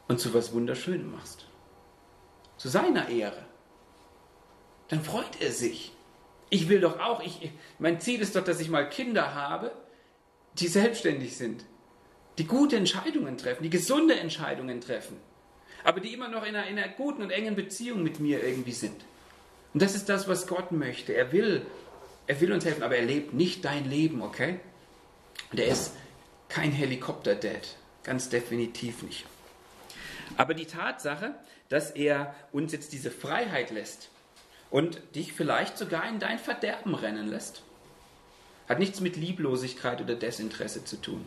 [0.08, 1.48] und zu was Wunderschönem machst?
[2.58, 3.46] Zu seiner Ehre.
[4.88, 5.94] Dann freut er sich.
[6.52, 9.72] Ich will doch auch, ich, mein Ziel ist doch, dass ich mal Kinder habe,
[10.60, 11.66] die selbstständig sind,
[12.38, 15.18] die gute Entscheidungen treffen, die gesunde Entscheidungen treffen
[15.84, 18.72] aber die immer noch in einer, in einer guten und engen Beziehung mit mir irgendwie
[18.72, 19.04] sind.
[19.74, 21.14] Und das ist das, was Gott möchte.
[21.14, 21.66] Er will,
[22.28, 24.60] er will uns helfen, aber er lebt nicht dein Leben, okay?
[25.52, 25.94] Und er ist
[26.50, 29.26] kein Helikopter-Dad, ganz definitiv nicht.
[30.38, 31.36] Aber die Tatsache,
[31.70, 34.10] dass er uns jetzt diese Freiheit lässt
[34.72, 37.62] und dich vielleicht sogar in dein Verderben rennen lässt,
[38.68, 41.26] hat nichts mit Lieblosigkeit oder Desinteresse zu tun.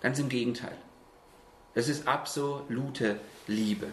[0.00, 0.76] Ganz im Gegenteil.
[1.74, 3.92] Das ist absolute Liebe.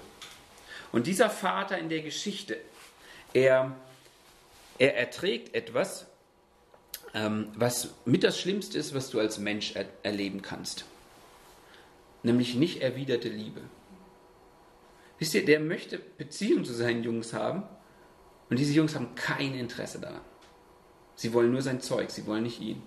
[0.91, 2.57] Und dieser Vater in der Geschichte,
[3.31, 3.75] er,
[4.79, 6.07] er erträgt etwas,
[7.13, 10.85] ähm, was mit das Schlimmste ist, was du als Mensch er erleben kannst.
[12.23, 13.61] Nämlich nicht erwiderte Liebe.
[15.19, 17.63] Wisst ihr, der möchte Beziehung zu seinen Jungs haben
[18.49, 20.21] und diese Jungs haben kein Interesse daran.
[21.15, 22.81] Sie wollen nur sein Zeug, sie wollen nicht ihn.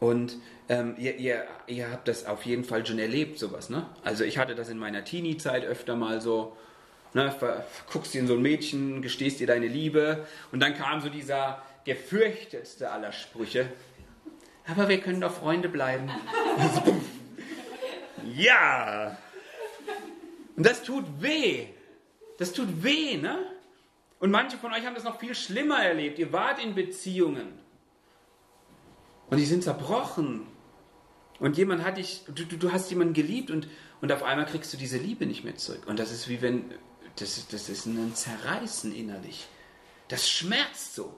[0.00, 0.36] Und
[0.68, 3.86] ähm, ihr, ihr, ihr habt das auf jeden Fall schon erlebt, sowas, ne?
[4.04, 6.56] Also ich hatte das in meiner Teenie-Zeit öfter mal so,
[7.14, 7.34] ne,
[7.90, 11.62] guckst dir in so ein Mädchen, gestehst dir deine Liebe und dann kam so dieser
[11.84, 13.72] gefürchtetste aller Sprüche.
[14.66, 16.10] Aber wir können doch Freunde bleiben.
[18.36, 19.16] ja!
[20.56, 21.68] Und das tut weh.
[22.38, 23.38] Das tut weh, ne?
[24.18, 26.18] Und manche von euch haben das noch viel schlimmer erlebt.
[26.18, 27.58] Ihr wart in Beziehungen
[29.30, 30.46] und die sind zerbrochen.
[31.38, 33.68] Und jemand hat dich, du, du hast jemanden geliebt und,
[34.00, 35.82] und auf einmal kriegst du diese Liebe nicht mehr zurück.
[35.86, 36.64] Und das ist wie wenn,
[37.16, 39.46] das, das ist ein Zerreißen innerlich.
[40.08, 41.16] Das schmerzt so.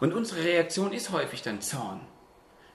[0.00, 2.00] Und unsere Reaktion ist häufig dann Zorn.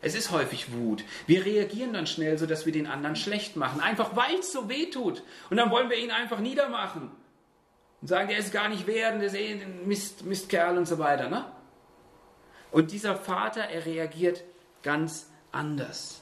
[0.01, 1.05] Es ist häufig Wut.
[1.25, 3.79] Wir reagieren dann schnell so, dass wir den anderen schlecht machen.
[3.79, 5.23] Einfach weil es so weh tut.
[5.49, 7.11] Und dann wollen wir ihn einfach niedermachen.
[8.03, 10.99] Und sagen, der ist gar nicht wert, der ist eh ein Mist, Mistkerl und so
[10.99, 11.29] weiter.
[11.29, 11.45] Ne?
[12.69, 14.43] Und dieser Vater, er reagiert
[14.81, 16.21] ganz anders.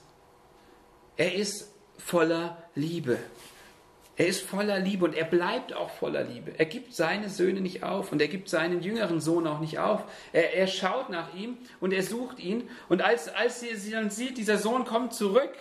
[1.17, 3.17] Er ist voller Liebe.
[4.15, 6.53] Er ist voller Liebe und er bleibt auch voller Liebe.
[6.55, 10.03] Er gibt seine Söhne nicht auf und er gibt seinen jüngeren Sohn auch nicht auf.
[10.33, 12.69] Er, er schaut nach ihm und er sucht ihn.
[12.89, 15.57] Und als, als sie, sie dann sieht, dieser Sohn kommt zurück,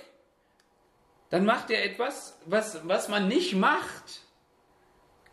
[1.30, 4.20] dann macht er etwas, was, was man nicht macht.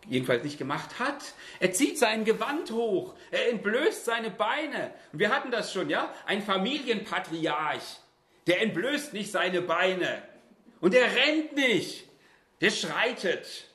[0.10, 1.34] Jedenfalls nicht gemacht hat.
[1.60, 3.16] Er zieht sein Gewand hoch.
[3.32, 4.94] Er entblößt seine Beine.
[5.12, 6.14] Und wir hatten das schon, ja?
[6.26, 8.00] Ein Familienpatriarch.
[8.48, 10.22] Der entblößt nicht seine Beine.
[10.80, 12.06] Und der rennt nicht.
[12.62, 13.66] Der schreitet.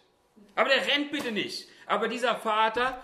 [0.55, 1.69] Aber der rennt bitte nicht.
[1.87, 3.03] Aber dieser Vater,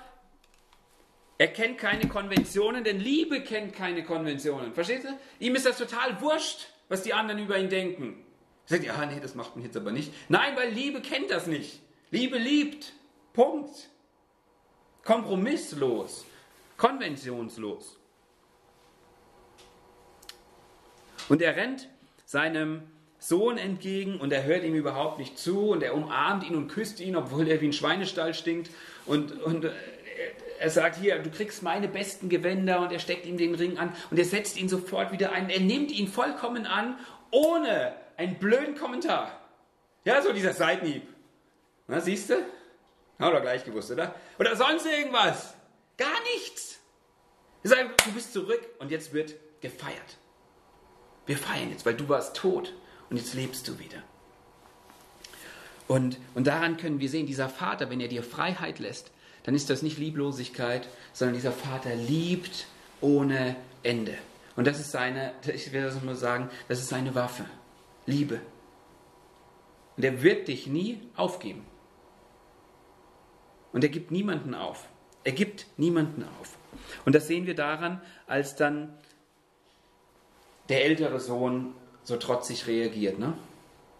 [1.40, 4.74] Er kennt keine Konventionen, denn Liebe kennt keine Konventionen.
[4.74, 5.16] Versteht ihr?
[5.38, 8.24] Ihm ist das total wurscht, was die anderen über ihn denken.
[8.66, 10.12] Er sagt, ja, nee, das macht mich jetzt aber nicht.
[10.28, 11.80] Nein, weil Liebe kennt das nicht.
[12.10, 12.92] Liebe liebt.
[13.38, 13.88] Punkt.
[15.04, 16.26] Kompromisslos.
[16.76, 17.96] Konventionslos.
[21.28, 21.88] Und er rennt
[22.24, 22.82] seinem
[23.20, 26.98] Sohn entgegen und er hört ihm überhaupt nicht zu und er umarmt ihn und küsst
[26.98, 28.72] ihn, obwohl er wie ein Schweinestall stinkt.
[29.06, 29.70] Und, und äh,
[30.58, 33.92] er sagt hier, du kriegst meine besten Gewänder und er steckt ihm den Ring an
[34.10, 35.48] und er setzt ihn sofort wieder ein.
[35.48, 36.98] Er nimmt ihn vollkommen an,
[37.30, 39.30] ohne einen blöden Kommentar.
[40.04, 41.04] Ja, so dieser Seitenhieb.
[41.86, 42.34] Na, siehst du?
[43.18, 44.14] Haben wir gleich gewusst, oder?
[44.38, 45.54] Oder sonst irgendwas.
[45.96, 46.78] Gar nichts.
[47.62, 50.16] Du bist zurück und jetzt wird gefeiert.
[51.26, 52.72] Wir feiern jetzt, weil du warst tot
[53.10, 54.02] und jetzt lebst du wieder.
[55.88, 59.10] Und, und daran können wir sehen, dieser Vater, wenn er dir Freiheit lässt,
[59.42, 62.66] dann ist das nicht Lieblosigkeit, sondern dieser Vater liebt
[63.00, 64.14] ohne Ende.
[64.56, 67.46] Und das ist seine, ich will das nur sagen, das ist seine Waffe.
[68.06, 68.40] Liebe.
[69.96, 71.64] Und er wird dich nie aufgeben.
[73.72, 74.86] Und er gibt niemanden auf.
[75.24, 76.56] Er gibt niemanden auf.
[77.04, 78.92] Und das sehen wir daran, als dann
[80.68, 83.18] der ältere Sohn so trotzig reagiert.
[83.18, 83.34] Ne?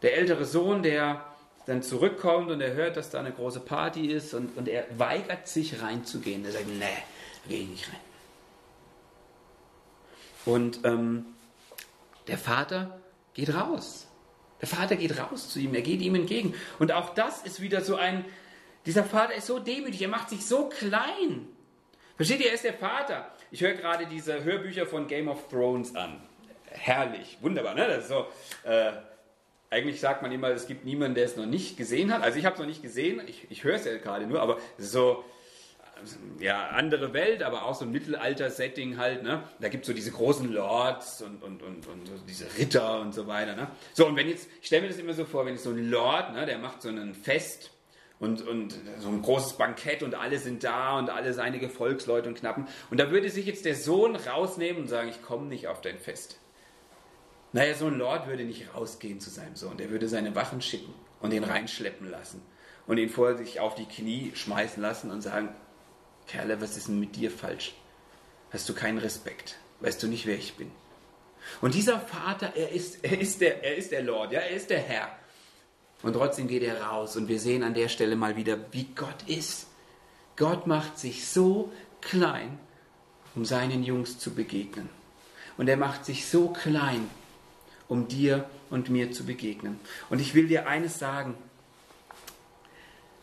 [0.02, 1.24] Der ältere Sohn, der
[1.66, 5.48] dann zurückkommt und er hört, dass da eine große Party ist und, und er weigert
[5.48, 6.44] sich reinzugehen.
[6.44, 6.86] Er sagt, nee,
[7.46, 8.00] gehe ich nicht rein.
[10.46, 11.26] Und ähm,
[12.26, 12.98] der Vater
[13.34, 14.06] geht raus.
[14.62, 16.54] Der Vater geht raus zu ihm, er geht ihm entgegen.
[16.78, 18.24] Und auch das ist wieder so ein,
[18.88, 21.46] dieser Vater ist so demütig, er macht sich so klein.
[22.16, 23.30] Versteht ihr, er ist der Vater.
[23.50, 26.22] Ich höre gerade diese Hörbücher von Game of Thrones an.
[26.70, 27.86] Herrlich, wunderbar, ne?
[27.86, 28.26] Das ist so,
[28.64, 28.92] äh,
[29.68, 32.22] eigentlich sagt man immer, es gibt niemanden, der es noch nicht gesehen hat.
[32.22, 34.56] Also ich habe es noch nicht gesehen, ich, ich höre es ja gerade nur, aber
[34.78, 35.22] so,
[36.38, 39.42] ja, andere Welt, aber auch so ein Mittelalter-Setting halt, ne?
[39.60, 43.26] Da gibt es so diese großen Lords und, und, und, und diese Ritter und so
[43.26, 43.68] weiter, ne?
[43.92, 45.90] So, und wenn jetzt, ich stelle mir das immer so vor, wenn jetzt so ein
[45.90, 47.70] Lord, ne, der macht so ein Fest
[48.20, 52.34] und, und so ein großes Bankett und alle sind da und alle seine Gefolgsleute und
[52.36, 52.66] Knappen.
[52.90, 55.98] Und da würde sich jetzt der Sohn rausnehmen und sagen, ich komme nicht auf dein
[55.98, 56.38] Fest.
[57.52, 59.76] Naja, so ein Lord würde nicht rausgehen zu seinem Sohn.
[59.78, 62.42] Der würde seine Wachen schicken und ihn reinschleppen lassen
[62.86, 65.50] und ihn vor sich auf die Knie schmeißen lassen und sagen,
[66.26, 67.74] Kerle, was ist denn mit dir falsch?
[68.50, 69.58] Hast du keinen Respekt?
[69.80, 70.70] Weißt du nicht, wer ich bin?
[71.60, 74.70] Und dieser Vater, er ist, er ist, der, er ist der Lord, ja, er ist
[74.70, 75.17] der Herr.
[76.02, 79.22] Und trotzdem geht er raus und wir sehen an der Stelle mal wieder, wie Gott
[79.26, 79.66] ist.
[80.36, 82.58] Gott macht sich so klein,
[83.34, 84.88] um seinen Jungs zu begegnen.
[85.56, 87.10] Und er macht sich so klein,
[87.88, 89.80] um dir und mir zu begegnen.
[90.08, 91.36] Und ich will dir eines sagen.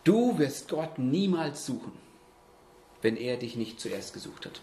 [0.04, 1.92] Du wirst Gott niemals suchen,
[3.00, 4.60] wenn er dich nicht zuerst gesucht hat.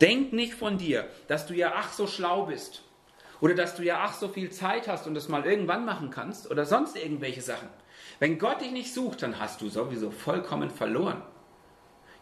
[0.00, 2.82] Denk nicht von dir, dass du ja ach so schlau bist
[3.40, 6.50] oder dass du ja ach so viel Zeit hast und das mal irgendwann machen kannst
[6.50, 7.68] oder sonst irgendwelche Sachen.
[8.18, 11.22] Wenn Gott dich nicht sucht, dann hast du sowieso vollkommen verloren.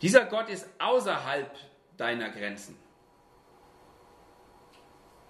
[0.01, 1.51] Dieser Gott ist außerhalb
[1.97, 2.77] deiner Grenzen.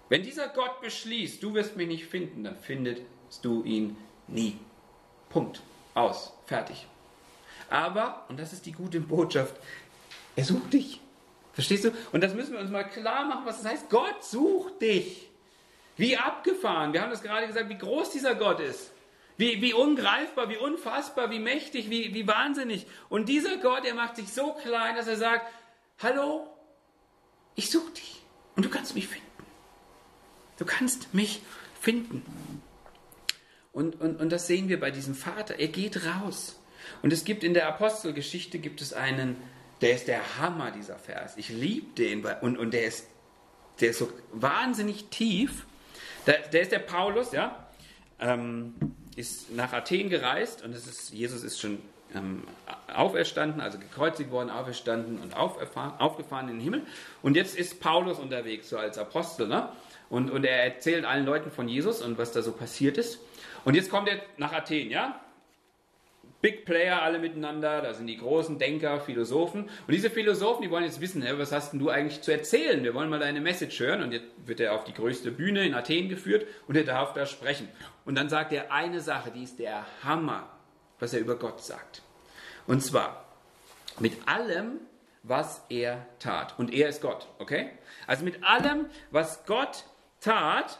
[0.09, 3.03] Wenn dieser Gott beschließt, du wirst mich nicht finden, dann findest
[3.41, 4.57] du ihn nie.
[5.29, 5.61] Punkt.
[5.93, 6.33] Aus.
[6.45, 6.87] Fertig.
[7.69, 9.55] Aber, und das ist die gute Botschaft,
[10.35, 11.01] er sucht dich.
[11.53, 11.91] Verstehst du?
[12.11, 13.89] Und das müssen wir uns mal klar machen, was das heißt.
[13.89, 15.28] Gott sucht dich.
[15.99, 16.93] Wie abgefahren.
[16.93, 18.89] Wir haben das gerade gesagt, wie groß dieser Gott ist.
[19.35, 22.87] Wie, wie ungreifbar, wie unfassbar, wie mächtig, wie, wie wahnsinnig.
[23.09, 25.51] Und dieser Gott, er macht sich so klein, dass er sagt,
[26.01, 26.47] hallo,
[27.55, 28.21] ich suche dich
[28.55, 29.27] und du kannst mich finden.
[30.57, 31.41] Du kannst mich
[31.81, 32.23] finden.
[33.73, 35.59] Und, und, und das sehen wir bei diesem Vater.
[35.59, 36.61] Er geht raus.
[37.01, 39.35] Und es gibt in der Apostelgeschichte gibt es einen,
[39.81, 41.33] der ist der Hammer, dieser Vers.
[41.35, 42.25] Ich liebe den.
[42.39, 43.05] Und, und der, ist,
[43.81, 45.65] der ist so wahnsinnig tief.
[46.27, 47.67] Der, der ist der Paulus, ja.
[48.19, 48.73] Ähm,
[49.15, 51.79] ist nach Athen gereist und es ist, Jesus ist schon
[52.15, 52.43] ähm,
[52.93, 56.81] auferstanden, also gekreuzigt worden, auferstanden und aufgefahren in den Himmel.
[57.21, 59.47] Und jetzt ist Paulus unterwegs, so als Apostel.
[59.47, 59.69] Ne?
[60.09, 63.19] Und, und er erzählt allen Leuten von Jesus und was da so passiert ist.
[63.65, 65.19] Und jetzt kommt er nach Athen, ja?
[66.41, 69.63] Big Player alle miteinander, da sind die großen Denker, Philosophen.
[69.63, 72.81] Und diese Philosophen, die wollen jetzt wissen, hey, was hast denn du eigentlich zu erzählen?
[72.83, 74.03] Wir wollen mal deine Message hören.
[74.03, 77.25] Und jetzt wird er auf die größte Bühne in Athen geführt und er darf da
[77.25, 77.67] sprechen.
[78.05, 80.47] Und dann sagt er eine Sache, die ist der Hammer,
[80.99, 82.03] was er über Gott sagt.
[82.67, 83.25] Und zwar,
[83.99, 84.79] mit allem,
[85.23, 86.57] was er tat.
[86.57, 87.71] Und er ist Gott, okay?
[88.07, 89.83] Also mit allem, was Gott
[90.21, 90.79] tat,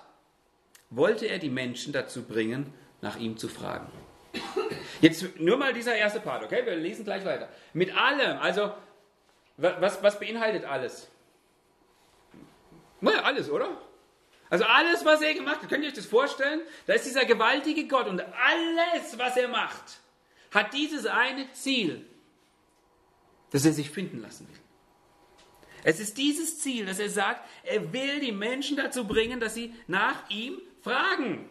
[0.89, 3.87] wollte er die Menschen dazu bringen, nach ihm zu fragen.
[5.01, 6.65] Jetzt nur mal dieser erste Part, okay?
[6.65, 7.49] Wir lesen gleich weiter.
[7.73, 8.73] Mit allem, also
[9.57, 11.09] wa- was, was beinhaltet alles?
[13.01, 13.81] Na, alles, oder?
[14.49, 16.61] Also alles, was er gemacht hat, könnt ihr euch das vorstellen?
[16.87, 19.99] Da ist dieser gewaltige Gott und alles, was er macht,
[20.51, 22.05] hat dieses eine Ziel,
[23.51, 24.59] dass er sich finden lassen will.
[25.83, 29.73] Es ist dieses Ziel, dass er sagt, er will die Menschen dazu bringen, dass sie
[29.87, 31.49] nach ihm fragen.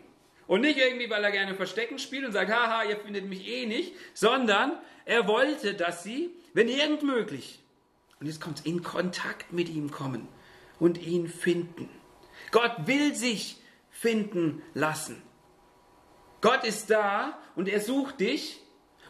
[0.49, 3.67] Und nicht irgendwie, weil er gerne Verstecken spielt und sagt, haha, ihr findet mich eh
[3.67, 4.73] nicht, sondern
[5.05, 7.61] er wollte, dass sie, wenn irgend möglich,
[8.19, 10.27] und jetzt kommt in Kontakt mit ihm kommen
[10.81, 11.89] und ihn finden.
[12.51, 13.59] Gott will sich
[13.91, 15.23] finden lassen.
[16.41, 18.61] Gott ist da und er sucht dich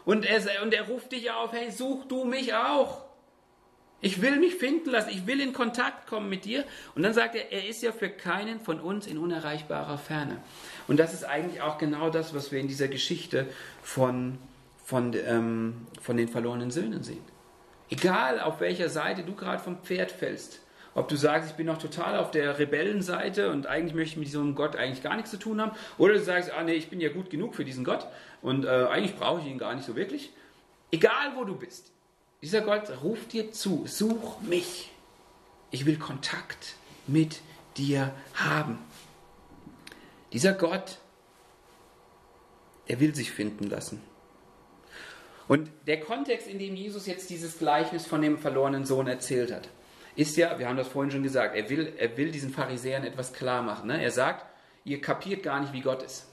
[0.05, 3.08] und er, und er ruft dich auf, hey, such du mich auch.
[4.01, 6.65] Ich will mich finden lassen, ich will in Kontakt kommen mit dir.
[6.95, 10.41] Und dann sagt er, er ist ja für keinen von uns in unerreichbarer Ferne.
[10.87, 13.47] Und das ist eigentlich auch genau das, was wir in dieser Geschichte
[13.83, 14.39] von,
[14.85, 17.25] von, ähm, von den verlorenen Söhnen sehen.
[17.91, 20.61] Egal auf welcher Seite du gerade vom Pferd fällst,
[20.95, 24.27] ob du sagst, ich bin noch total auf der Rebellenseite und eigentlich möchte ich mit
[24.27, 27.01] diesem Gott eigentlich gar nichts zu tun haben, oder du sagst, ah nee, ich bin
[27.01, 28.07] ja gut genug für diesen Gott
[28.43, 30.33] und äh, eigentlich brauche ich ihn gar nicht so wirklich.
[30.91, 31.93] Egal wo du bist,
[32.43, 34.91] dieser Gott ruft dir zu, such mich.
[35.71, 36.77] Ich will Kontakt
[37.07, 37.41] mit
[37.77, 38.79] dir haben.
[40.33, 40.99] Dieser Gott,
[42.87, 44.03] er will sich finden lassen.
[45.49, 49.69] Und der Kontext, in dem Jesus jetzt dieses Gleichnis von dem verlorenen Sohn erzählt hat,
[50.15, 53.33] ist ja, wir haben das vorhin schon gesagt, er will, er will diesen Pharisäern etwas
[53.33, 53.87] klar machen.
[53.87, 54.03] Ne?
[54.03, 54.45] Er sagt,
[54.85, 56.27] ihr kapiert gar nicht, wie Gott ist.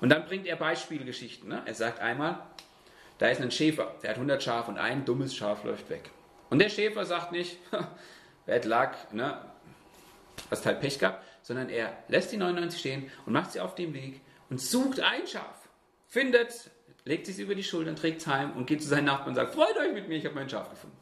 [0.00, 1.48] Und dann bringt er Beispielgeschichten.
[1.48, 1.62] Ne?
[1.64, 2.40] Er sagt einmal,
[3.18, 6.10] da ist ein Schäfer, der hat 100 Schafe und ein dummes Schaf läuft weg.
[6.50, 7.58] Und der Schäfer sagt nicht,
[8.46, 9.40] Bad Luck, ne?
[10.50, 13.94] hast halt Pech gehabt, sondern er lässt die 99 stehen und macht sie auf dem
[13.94, 15.68] Weg und sucht ein Schaf,
[16.06, 16.70] findet,
[17.04, 19.54] legt sich über die Schultern, trägt es heim und geht zu seinen Nachbarn und sagt,
[19.54, 20.96] freut euch mit mir, ich habe mein Schaf gefunden.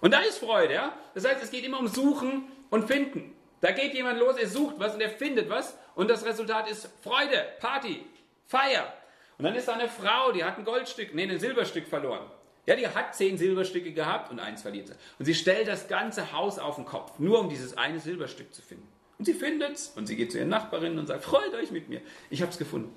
[0.00, 0.96] Und da ist Freude, ja?
[1.14, 3.34] Das heißt, es geht immer um Suchen und Finden.
[3.60, 6.88] Da geht jemand los, er sucht was und er findet was und das Resultat ist
[7.02, 8.06] Freude, Party,
[8.46, 8.92] Feier.
[9.38, 12.26] Und dann ist da eine Frau, die hat ein Goldstück, nee, ein Silberstück verloren.
[12.66, 14.94] Ja, die hat zehn Silberstücke gehabt und eins verliert sie.
[15.18, 18.60] Und sie stellt das ganze Haus auf den Kopf, nur um dieses eine Silberstück zu
[18.60, 18.86] finden.
[19.18, 22.02] Und sie findet's und sie geht zu ihren Nachbarinnen und sagt, freut euch mit mir,
[22.30, 22.94] ich hab's gefunden.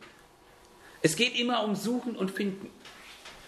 [1.02, 2.70] Es geht immer um Suchen und Finden.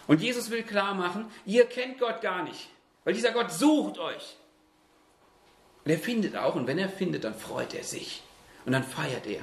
[0.07, 2.69] Und Jesus will klar machen, ihr kennt Gott gar nicht,
[3.03, 4.37] weil dieser Gott sucht euch.
[5.83, 8.23] Und er findet auch und wenn er findet, dann freut er sich
[8.65, 9.41] und dann feiert er.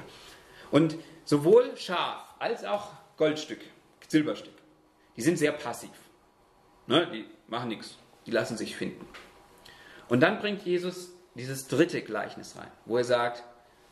[0.71, 0.95] Und
[1.25, 2.89] sowohl Schaf als auch
[3.21, 3.59] Goldstück,
[4.07, 4.55] Silberstück,
[5.15, 5.91] die sind sehr passiv.
[6.87, 7.95] Ne, die machen nichts,
[8.25, 9.05] die lassen sich finden.
[10.09, 13.43] Und dann bringt Jesus dieses dritte Gleichnis rein, wo er sagt,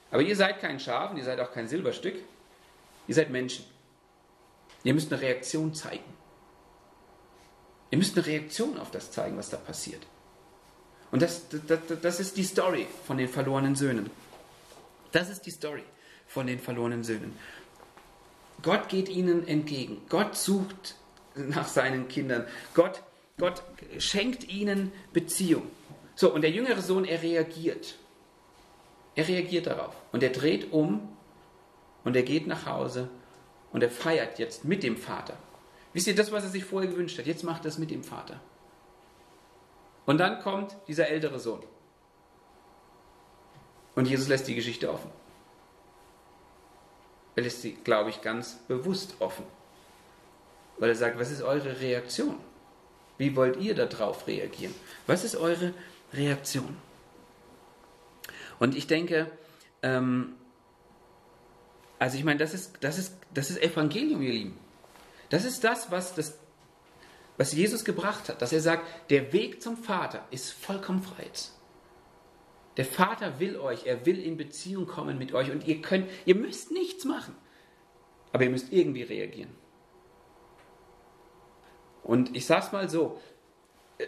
[0.10, 2.16] aber ihr seid kein Schaf und ihr seid auch kein Silberstück,
[3.08, 3.66] ihr seid Menschen.
[4.84, 6.12] Ihr müsst eine Reaktion zeigen.
[7.92, 10.08] Ihr müsst eine Reaktion auf das zeigen, was da passiert.
[11.12, 14.10] Und das, das, das ist die Story von den verlorenen Söhnen.
[15.12, 15.84] Das ist die Story
[16.26, 17.38] von den verlorenen Söhnen.
[18.62, 20.01] Gott geht ihnen entgegen.
[20.10, 20.95] Gott sucht
[21.36, 22.45] nach seinen Kindern.
[22.74, 23.03] Gott,
[23.38, 23.64] Gott
[23.97, 25.64] schenkt ihnen Beziehung.
[26.16, 27.95] So, und der jüngere Sohn, er reagiert.
[29.16, 29.95] Er reagiert darauf.
[30.12, 31.07] Und er dreht um
[32.03, 33.10] und er geht nach Hause
[33.72, 35.38] und er feiert jetzt mit dem Vater.
[35.93, 38.03] Wisst ihr, das, was er sich vorher gewünscht hat, jetzt macht er es mit dem
[38.03, 38.39] Vater.
[40.05, 41.62] Und dann kommt dieser ältere Sohn.
[43.95, 45.12] Und Jesus lässt die Geschichte offen.
[47.42, 49.46] Lässt sie, glaube ich, ganz bewusst offen.
[50.78, 52.36] Weil er sagt, was ist eure Reaktion?
[53.18, 54.74] Wie wollt ihr darauf reagieren?
[55.08, 55.74] Was ist eure
[56.14, 56.78] Reaktion?
[58.60, 59.30] Und ich denke,
[59.82, 60.36] ähm,
[62.00, 64.58] also ich meine, das ist, das, ist, das ist Evangelium, ihr Lieben.
[65.30, 66.38] Das ist das, was, das,
[67.38, 71.30] was Jesus gebracht hat, dass er sagt, der Weg zum Vater ist vollkommen frei.
[72.78, 76.36] Der Vater will euch, er will in Beziehung kommen mit euch und ihr könnt, ihr
[76.36, 77.36] müsst nichts machen,
[78.32, 79.49] aber ihr müsst irgendwie reagieren.
[82.03, 83.20] Und ich sag's mal so,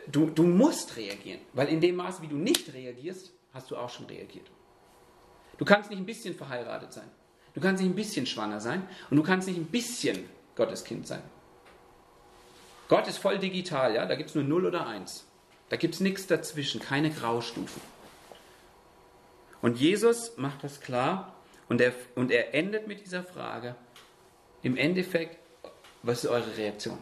[0.08, 3.90] du, du musst reagieren, weil in dem Maße, wie du nicht reagierst, hast du auch
[3.90, 4.50] schon reagiert.
[5.58, 7.10] Du kannst nicht ein bisschen verheiratet sein.
[7.54, 11.06] Du kannst nicht ein bisschen schwanger sein und du kannst nicht ein bisschen Gottes Kind
[11.08, 11.22] sein.
[12.88, 15.26] Gott ist voll digital, ja, da gibt es nur 0 oder 1.
[15.70, 17.82] Da gibt es nichts dazwischen, keine Graustufen.
[19.62, 21.36] Und Jesus macht das klar
[21.70, 23.76] und er, und er endet mit dieser Frage,
[24.64, 25.38] im Endeffekt,
[26.04, 26.98] was ist eure Reaktion?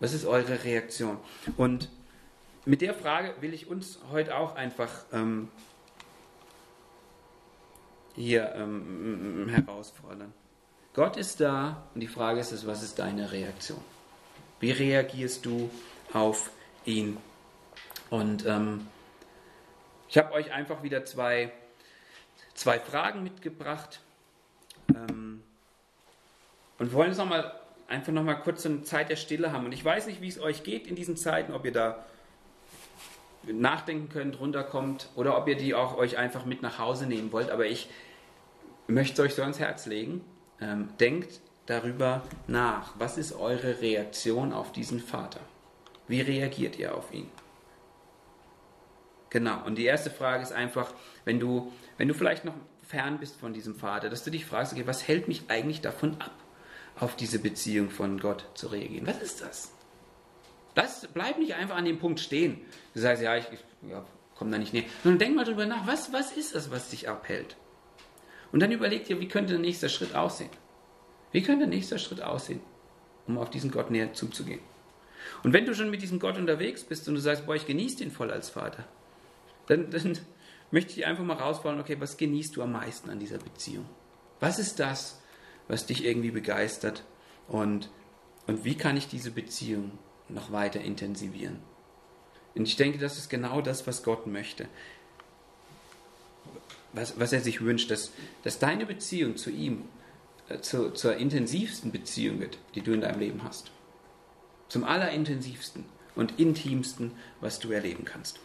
[0.00, 1.18] Was ist eure Reaktion?
[1.56, 1.88] Und
[2.64, 5.48] mit der Frage will ich uns heute auch einfach ähm,
[8.14, 10.32] hier ähm, herausfordern.
[10.94, 13.80] Gott ist da und die Frage ist, was ist deine Reaktion?
[14.60, 15.70] Wie reagierst du
[16.12, 16.50] auf
[16.84, 17.16] ihn.
[18.10, 18.88] Und ähm,
[20.12, 21.50] ich habe euch einfach wieder zwei,
[22.52, 24.00] zwei Fragen mitgebracht.
[24.90, 25.42] Ähm,
[26.78, 27.58] und wir wollen jetzt noch mal,
[27.88, 29.64] einfach noch mal kurz so eine Zeit der Stille haben.
[29.64, 32.04] Und ich weiß nicht, wie es euch geht in diesen Zeiten, ob ihr da
[33.44, 37.48] nachdenken könnt, runterkommt oder ob ihr die auch euch einfach mit nach Hause nehmen wollt.
[37.48, 37.88] Aber ich
[38.88, 40.22] möchte es euch so ans Herz legen.
[40.60, 42.92] Ähm, denkt darüber nach.
[42.98, 45.40] Was ist eure Reaktion auf diesen Vater?
[46.06, 47.30] Wie reagiert ihr auf ihn?
[49.32, 49.64] Genau.
[49.64, 50.92] Und die erste Frage ist einfach,
[51.24, 52.52] wenn du, wenn du vielleicht noch
[52.82, 56.20] fern bist von diesem Vater, dass du dich fragst, okay, was hält mich eigentlich davon
[56.20, 56.34] ab,
[57.00, 59.06] auf diese Beziehung von Gott zu reagieren?
[59.06, 59.72] Was ist das?
[60.74, 62.60] Das bleib nicht einfach an dem Punkt stehen.
[62.92, 64.04] Du sagst, ja, ich, ich ja,
[64.34, 64.84] komme da nicht näher.
[65.02, 67.56] Sondern denk mal drüber nach, was, was ist es, was dich abhält?
[68.52, 70.50] Und dann überleg dir, wie könnte der nächste Schritt aussehen?
[71.30, 72.60] Wie könnte der nächste Schritt aussehen,
[73.26, 74.60] um auf diesen Gott näher zuzugehen?
[75.42, 78.04] Und wenn du schon mit diesem Gott unterwegs bist und du sagst, boah, ich genieße
[78.04, 78.84] ihn voll als Vater,
[79.72, 80.18] dann, dann
[80.70, 83.86] möchte ich einfach mal rausfallen, okay, was genießt du am meisten an dieser Beziehung?
[84.40, 85.20] Was ist das,
[85.68, 87.04] was dich irgendwie begeistert?
[87.48, 87.90] Und,
[88.46, 89.92] und wie kann ich diese Beziehung
[90.28, 91.58] noch weiter intensivieren?
[92.54, 94.68] Und ich denke, das ist genau das, was Gott möchte.
[96.92, 98.12] Was, was er sich wünscht, dass,
[98.42, 99.84] dass deine Beziehung zu ihm
[100.48, 103.70] äh, zu, zur intensivsten Beziehung wird, die du in deinem Leben hast.
[104.68, 108.40] Zum allerintensivsten und intimsten, was du erleben kannst.